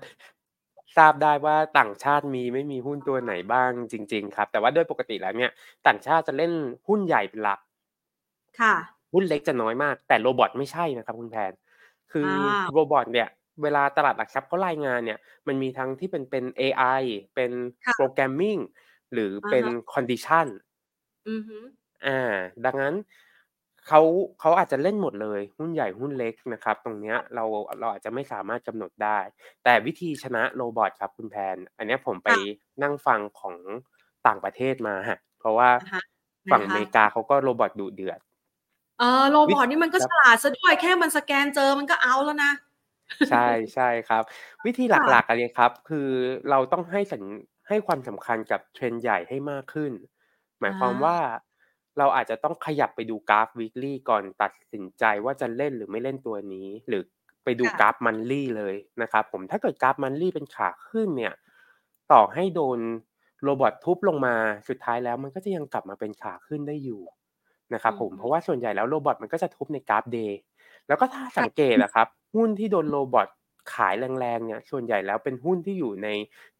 [0.98, 5.50] ทราบได้ว่าต่างชาติมีไม่มีหุ้นตัวไหนบ้างจริง ๆ ครับ แต่ว่าโดยปกติแล้วเนี่ย
[5.86, 6.52] ต่างชาติจะเล่น
[6.88, 7.58] หุ้นใหญ่เป็นหลัก
[8.58, 8.72] ค่ะ
[9.12, 11.52] หุ้นเล็กจะน้อยมาก แต่ robot ไม่ใช่นะครับคุณแพน
[12.12, 13.28] คืออ่า robot เนี่ย
[13.62, 16.84] เวลาตลาดหลักทรัพย์เขารายงานเนี่ยมันมีทั้งที่เป็นเป็น AI
[17.34, 17.52] เป็น
[17.86, 18.58] ค่ะ programming
[19.12, 20.46] หรืออาเป็นฮะ condition
[21.28, 21.58] อือฮึ
[22.06, 22.18] อา
[22.64, 22.94] ดังนั้น
[23.88, 24.00] เขา
[24.40, 27.44] เขาอาจจะเล่นหมดเลยหุ้นใหญ่หุ้นเล็กนะครับ ตรงเนี้ยเรา
[27.80, 29.18] เราอาจจะไม่สามารถกำหนดได้
[29.64, 33.56] แต่วิธีชนะ robot ครับคุณแพน อันเนี้ยผมไปค่ะนั่งฟังของ
[34.26, 34.96] ต่างประเทศมา
[35.38, 36.00] เพราะว่าอะฮะ
[36.50, 38.20] ฝั่งนะอคะเมริกาเขาก็โรบอทดุเดือด
[38.98, 42.52] เออโรวิบอทนี่มันก็คฉรับลาดซะด้วยแค่มันสแกนเจอมันก็เอาแล้วนะ
[43.28, 44.22] ใช่ใช่ครับ
[44.66, 46.08] วิธีค่ะหลักๆอันนี้ครับ คือ
[46.50, 47.22] เราต้องให้สัญ
[47.68, 49.92] ให้ความสำคัญกับ trend ใหญ่ให้มากขึ้น
[50.60, 51.18] หมายความอาว่า
[51.98, 57.02] เราอาจจะต้องขยับไปดูกราฟ weekly ก่อนตัดสินใจว่าจะเล่นหรือไม่เล่นตัวนี้ หรือ
[57.44, 61.34] ไปดูค่ะกราฟ monthly เลยนะครับผมถ้าเกิดกราฟ monthly เป็นขาขึ้นเนี่ย
[62.12, 62.80] ต่อให้โดน
[63.42, 64.34] โรบอททุบลงมา
[64.68, 67.02] สุดท้ายแล้วมันก็จะยังกลับมาเป็นขาขึ้นได้อยู่
[67.74, 70.32] นะครับอืผอมฮึเพราะว่าส่วนใหญ่แล้วโรบอทมันก็จะทุบในกราฟ day
[70.88, 73.28] แล้วก็ถ้าค่ะสังเกตอะครับ หุ้นที่โดนโรบอท
[73.74, 76.08] ขายแรงๆเนี่ย ส่วนใหญ่แล้วเป็นหุ้นที่อยู่ใน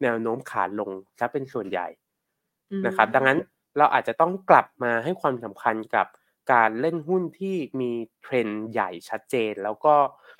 [0.02, 1.86] แนวโน้มขาลงเสียเป็นส่วนใหญ่
[2.70, 3.38] อืนะครับ ดังนั้มน
[3.76, 6.06] เราอาจจะต้องกลับมาให้ความสำคัญกับ
[6.52, 7.90] การเล่นหุ้นที่มี
[8.24, 9.94] trend ใหญ่ชัดเจน แล้วก็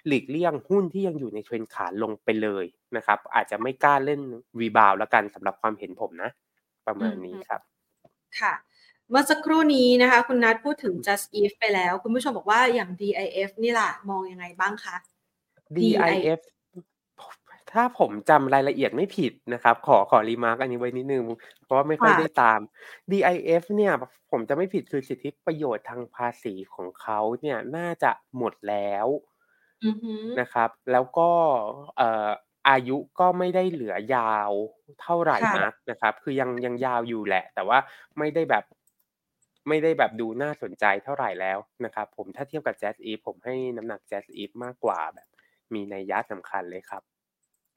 [0.07, 2.65] หลีกเลี่ยงหุ้นที่ยังอยู่ใน trend ขาลงไปเลย
[2.97, 4.21] นะครับ อาจจะไม่กล้าเล่น
[4.61, 6.31] rebound แล้วกันสำหรับความเห็นผมนะ
[6.87, 7.61] ประอืมาณอนี้ฮึครับ
[8.41, 8.55] ค่ะ
[9.11, 14.97] เมื่อสักครู่นี้นะคะ คุณนัทพูดถึง just if ไปแล้ว คุณผู้ชมบอกว่าอย่าง DIF นี่ล่ะ มองยังไงบ้างคะ
[15.77, 16.41] DI DIF
[17.73, 21.25] ถ้าผมจำรายละเอียดไม่ผิดนะครับ ขอขอ remark อันนี้ไว้นิดหนึ่ง
[21.65, 22.61] เพราะว่าไม่ค่อยค่ะได้ตาม
[23.11, 23.93] DIF เนี่ย
[24.31, 29.07] ผมจำไม่ผิดคือสิทธิประโยชน์ทางภาษีของเขาเนี่ยน่าจะหมดแล้ว
[29.85, 31.31] อือฮึนะครับ แล้วก็
[31.97, 32.31] เอ่อ
[32.69, 34.53] อายุก็ไม่ได้เหลือยาว
[35.03, 37.79] เท่าไรค่ะนักนะครับ คือยังยังยาวอยู่แหละ แต่ว่า
[38.19, 38.65] ไม่ได้แบบ
[39.69, 45.29] ไม่ได้แบบดูน่าสนใจเท่าไรแล้วนะครับ ผมถ้าเทียบกับ Jazz Eve ผมให้น้ำหนัก Jazz Eve มากกว่าแบบ
[45.75, 47.03] มีนัยยะสำคัญเลยครับ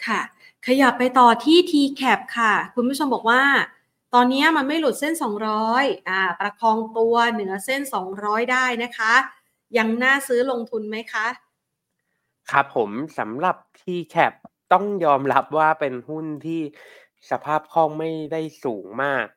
[0.08, 0.22] ค่ะ
[0.68, 3.44] ขยับไปต่อที่ TCAP ค่ะ คุณผู้ชมบอกว่า
[4.14, 9.14] ตอนนี้มันไม่หลุดเส้น 200อ่าประคองตัวเหนือเส้น 200 ได้นะคะ
[9.78, 11.28] ยังน่าซื้อลงทุนไหมคะ
[12.52, 12.90] ครับผม
[13.20, 14.34] สำหรับ TCAP
[14.74, 16.62] ต้องยอมรับว่าเป็นหุ้นที่
[17.32, 19.28] สภาพคล่องไม่ได้สูงมาก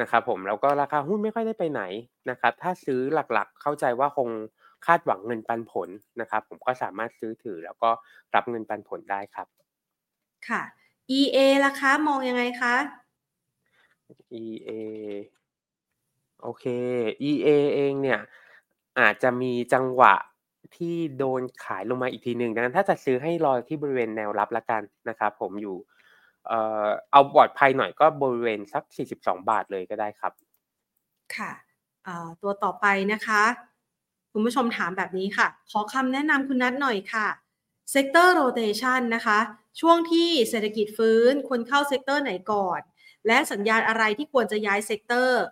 [0.00, 1.82] นะครับผมแล้วก็ราคาหุ้นไม่ค่อยได้ไปไหน
[2.30, 4.28] นะครับถ้าซื้อหลักๆเข้าใจว่าคง
[4.86, 5.88] คาดหวังเงินปันผล
[6.20, 7.90] นะครับ ผมก็สามารถซื้อถือแล้วก็
[8.34, 9.48] รับเงินปันผลได้ครับ
[10.48, 10.62] ค่ะ
[11.18, 12.74] EA ล่ะคะ มองยังไงคะ
[14.40, 14.70] EA
[16.42, 16.64] โอเค
[17.30, 18.20] EA เองเนี่ย
[19.00, 20.14] อาจจะมีจังหวะ
[20.76, 25.76] ที่โดนขายลงมาอีกทีหนึ่งดังนั้นถ้าจะซื้อให้รอที่บริเวณแนวรับแล้วกันนะครับผมอยู่
[26.46, 30.32] เอ่อเอาปลอดภัยหน่อยก็บริเวณสัก 42 บาทเลยก็ได้ครับ
[31.36, 31.52] ค่ะ
[32.06, 33.42] อ่าตัวต่อไปนะคะ
[34.32, 37.26] คุณผู้ชมถามแบบนี้ค่ะ ขอคำแนะนำคุณนัทหน่อยค่ะ
[37.92, 39.38] Sector Rotation นะคะ
[39.80, 42.80] ช่วงที่เศรษฐกิจฟื้นควรเข้า sector ไหนก่อน
[43.26, 45.42] และสัญญาณอะไรที่ควรจะย้าย sector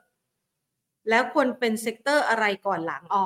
[1.11, 3.25] แล้วควรเป็น sector อะไรก่อนหลังอ๋อ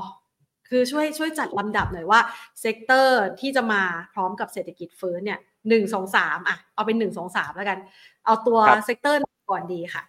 [0.68, 2.20] คือช่วยช่วยจัดลำดับหน่อยว่า
[2.60, 3.82] sector ที่จะมา
[4.12, 7.78] พร้อมกับเศรษฐกิจฟื้นเนี่ยหนึ่งสองสามอะเอาเป็นหนึ่งสองสามแล้วกัน
[8.24, 9.18] เอาตัวครับ sector
[9.50, 10.02] ก่อนดีค่ะ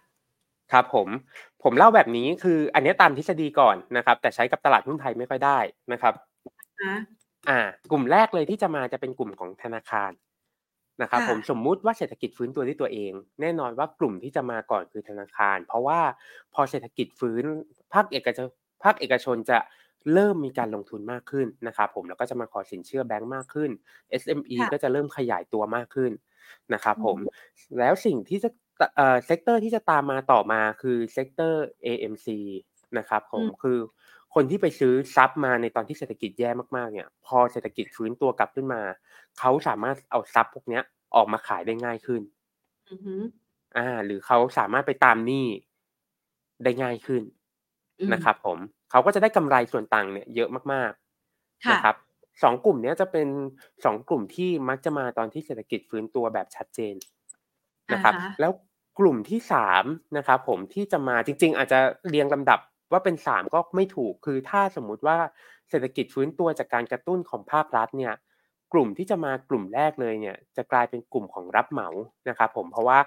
[0.72, 1.08] ครับผม
[1.62, 5.58] ผมเล่าแบบนี้คืออันนี้ตามทฤษฎีก่อนนะครับ แต่ใช้กับตลาดหุ้นไทยไม่ค่อยได้
[5.92, 6.14] นะครับ
[6.82, 6.94] นะ
[7.48, 10.12] อ่ากลุ่มแรกเลยที่จะมาจะเป็นกลุ่มของธนาคาร
[11.02, 16.00] นะครับค่ะผมสมมุติว่าเศรษฐกิจฟื้นตัวด้วยตัวเอง แน่นอนว่ากลุ่มที่จะมาก่อนคือธนาคาร เพราะว่า
[16.54, 17.42] พอเศรษฐกิจฟื้น
[17.92, 18.48] ภาคเอกชน
[18.84, 19.58] ภาคเอกชนจะ
[20.14, 23.70] เริ่มมีการลงทุนมากขึ้นนะครับผมแล้วก็จะมาขอสินเชื่อแบงก์มากขึ้น
[24.22, 26.12] SME ค่ะก็จะเริ่มขยายตัวมากขึ้น
[26.74, 27.16] นะครับผม
[27.78, 28.50] แล้วสิ่งที่จะ
[28.96, 32.26] เอ่อเซกเตอร์ที่จะตามมาต่อมาคือเซกเตอร์ AMC
[32.98, 33.78] นะครับผมอืมคือ
[34.34, 38.82] คนที่ไปซื้อซับมาในตอนที่เศรษฐกิจแย่มากๆเนี่ย พอเศรษฐกิจฟื้นตัวกลับขึ้นมา
[39.38, 40.82] เขาสามารถเอาซับพวกเนี้ย
[41.16, 42.22] ออกมาขายได้ง่ายขึ้น
[42.90, 43.22] อือหือ
[43.76, 45.46] อ่า หรือเขาสามารถไปตามหนี้
[46.64, 47.22] ได้ง่ายขึ้น
[48.00, 48.58] อืมนะครับผม
[48.90, 51.94] เขาก็จะได้กำไรส่วนต่างเนี่ยเยอะมากๆค่ะนะครับ
[52.42, 53.28] สองกลุ่มเนี้ยจะเป็น
[53.84, 56.94] สองกลุ่มที่มักจะมาตอนที่เศรษฐกิจฟื้นตัวแบบชัดเจน
[57.92, 58.52] นะครับอ่าฮะแล้ว
[58.98, 59.84] กลุ่มที่สาม
[60.16, 61.78] นะครับผมที่จะมาจริง ๆ อาจจะ
[62.08, 62.60] เรียงลำดับ
[62.92, 65.18] ว่าเป็นสามก็ไม่ถูก คือถ้าสมมุติว่า
[65.70, 68.14] เศรษฐกิจฟื้นตัวจากการกระตุ้นของภาครัฐเนี่ย
[68.72, 71.88] กลุ่มที่จะมากลุ่มแรกเลยเนี่ยจะกลายเป็นกลุ่มของรับเหมา
[72.28, 72.98] นะครับผมเพราะว่า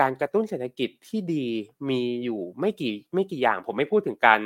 [0.00, 1.46] การกระตุ้นเศรษฐกิจที่ดี
[1.90, 4.40] มีอยู่ไม่กี่ไม่กี่อย่าง ผมไม่พูดถึงการ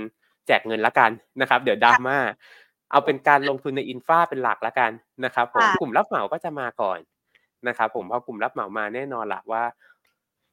[0.46, 1.10] แจกเงินละกัน
[1.40, 2.18] นะครับ เดี๋ยวดราม่า
[2.90, 4.90] เอาเป็นการลงทุนในอินฟาเป็นหลักละกัน
[5.24, 6.98] นะครับผมค่ะกลุ่มรับเหมาก็จะมาก่อน
[7.68, 9.64] นะครับผมพอกลุ่มรับเหมามาแน่นอนละว่า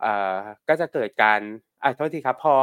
[0.01, 0.35] เอ่อ
[0.67, 1.39] ก็จะเกิดการ
[1.83, 2.55] อะโทษทีครับ พอ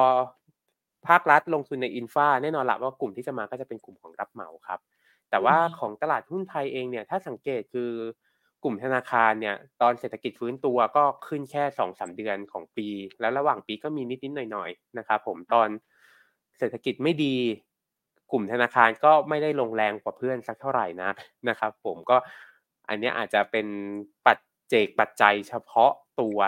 [1.09, 4.81] ภาครัฐลงทุนในอินฟาแน่นอนละว่ากลุ่มที่จะมาก็จะเป็นกลุ่มของรับเหมาครับ
[5.31, 7.91] แต่ว่าอืมของตลาดหุ้นไทยเองเนี่ยถ้าสังเกตคือ
[8.65, 12.89] กลุ่มธนาคารเนี่ยตอนเศรษฐกิจฟื้นตัวก็ขึ้นแค่สองสามเดือนของปี
[13.21, 15.69] แล้วระหว่างปีก็มีนิดๆหน่อยๆนะครับผมตอน
[16.59, 17.37] เศรษฐกิจไม่ดี
[18.33, 21.11] กลุ่มธนาคารก็ไม่ได้ลงแรงกว่าเพื่อนสักเท่าไหร่นะ
[21.49, 22.17] นะครับ ผมก็
[22.89, 23.67] อันเนี้ยอาจจะเป็น
[24.27, 24.39] ปัจ
[24.69, 26.39] เจกปัจจัยเฉพาะตัว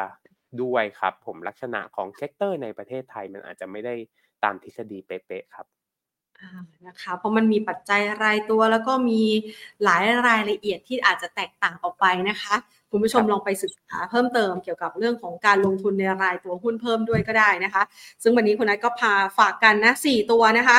[0.63, 3.95] ด้วยครับ ผมลักษณะของ sector ในประเทศไทยมันอาจจะไม่ได้
[4.45, 5.67] ตามทฤษฎีเป๊ะๆครับ
[6.41, 6.51] อ่า
[6.87, 9.23] นะคะเพราะมันมีปัจจัยรายตัวแล้วก็มี
[9.85, 12.55] หลายรายละเอียดที่อาจจะแตกต่างออกไปนะคะ
[12.91, 17.83] คุณผู้ชมครับลองไปศึกษาเพิ่มเติมเกี่ยวกับเรื่องของการลงทุนในรายตัวหุ้นเพิ่มด้วยก็ได้นะคะ
[18.23, 20.79] ซึ่งวันนี้คุณนัทก็พาฝากกันนะสี่ตัวนะคะ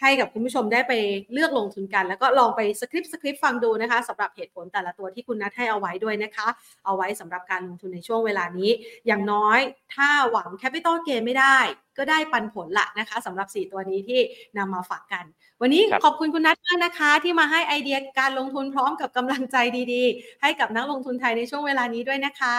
[0.00, 0.92] ให้กับคุณผู้ชมได้ไป
[1.32, 6.46] เลือกลงทุนกัน แล้วก็ลองไป skip skip ฟังดูนะคะสำหรับเหตุผลแต่ละตัวที่คุณนัทให้เอาไว้ด้วยนะคะ
[6.84, 8.70] เอาไว้สำหรับการลงทุนในช่วงเวลานี้
[9.06, 9.60] อย่างน้อย
[9.94, 11.58] ถ้าหวัง capital gain ไม่ได้
[11.98, 14.20] ก็ได้ปันผลละนะคะสำหรับ 4 ตัวนี้ที่
[14.58, 15.24] นำมาฝากกัน
[15.60, 19.56] วันนี้ครับขอบคุณคุณนัทมากนะคะ ที่มาให้ไอเดียการลงทุนพร้อมกับกำลังใจ
[19.92, 22.56] ดีๆ ให้กับนักลงทุนไทยในช่วงเวลานี้ด้วยนะคะ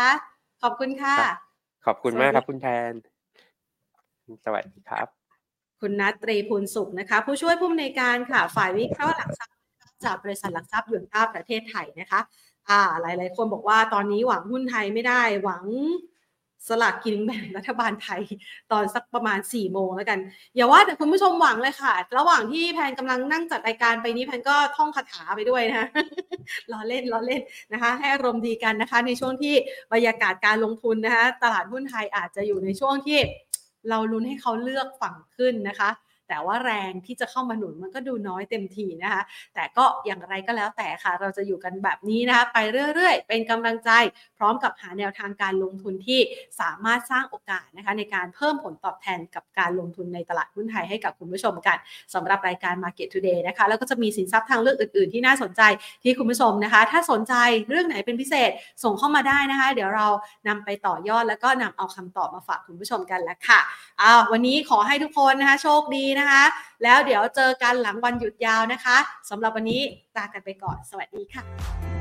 [0.61, 1.17] ขอบคุณค่ะ
[1.85, 2.91] ขอบคุณมากครับคุณแพน
[4.45, 5.16] สวัสดีครับ
[5.81, 9.55] คุณนัทตรีภูลสุขนะคะ ผู้ช่วยผู้อำนวยการค่ะ ฝ่ายวิเคราะห์หลักทรัพย์
[10.05, 12.19] จากบริษัทหลักทรัพย์หยวนต้าประเทศไทยนะคะ
[12.69, 15.63] อ่าหลาย ๆ คนบอกว่าตอนนี้หวังหุ้นไทยไม่ได้หวัง
[16.67, 18.21] สลากกินแบ่งรัฐบาลไทย
[18.71, 20.19] ตอนสักประมาณ4ี่โมงแล้วกัน
[20.55, 25.87] อย่าว่าแต่คุณผู้ชมหวังเลยค่ะ ระหว่างที่แพนกำลังนั่งจัดรายการไปนี้แพนก็ท่องคาถาไปด้วยนะคะ
[26.71, 27.41] ล้อเล่นล้อเล่น
[27.73, 29.55] นะคะ ให้อารมณ์ดีกันนะคะ ในช่วงที่
[29.93, 33.19] บรรยากาศการลงทุนนะคะ ตลาดหุ้นไทยอาจจะอยู่ในช่วงที่
[33.89, 35.89] เราลุ้นให้เขาเลือกฝั่งขึ้นนะคะ
[36.29, 39.21] แต่ว่าแรงที่จะเข้ามาหนุนมันก็ดูน้อยเต็มทีนะคะ
[39.55, 42.57] แต่ก็อย่างไรก็แล้วแต่ค่ะ เราจะอยู่กันแบบนี้นะคะ ไป
[42.93, 43.91] เรื่อยๆ เป็นกำลังใจ
[44.37, 46.19] พร้อมกับหาแนวทางการลงทุนที่
[46.61, 51.77] สามารถสร้างโอกาสนะคะ ในการเพิ่มผลตอบแทนกับการลงทุนในตลาดหุ้นไทยให้กับคุณผู้ชมกัน
[52.13, 55.61] สำหรับรายการ Market Today นะคะ แล้วก็จะมีสินทรัพย์ทางเลือกอื่น ๆ ที่น่าสนใจ
[56.03, 57.33] ที่คุณผู้ชมนะคะ ถ้าสนใจ
[57.69, 58.51] เรื่องไหนเป็นพิเศษ
[58.83, 60.07] ส่งเข้ามาได้นะคะ เดี๋ยวเรา
[60.47, 63.59] นำไปต่อยอดแล้วก็นำเอาคำตอบมาฝากคุณผู้ชมกันแล้วค่ะ
[64.01, 66.43] อ้าววันนี้ขอให้ทุกคนนะคะโชคดีนะคะ
[66.83, 68.97] แล้วเดี๋ยวเจอกันหลังวันหยุดยาวนะคะ
[69.29, 69.81] สำหรับวันนี้
[70.17, 71.96] ลากันไปก่อน สวัสดีค่ะ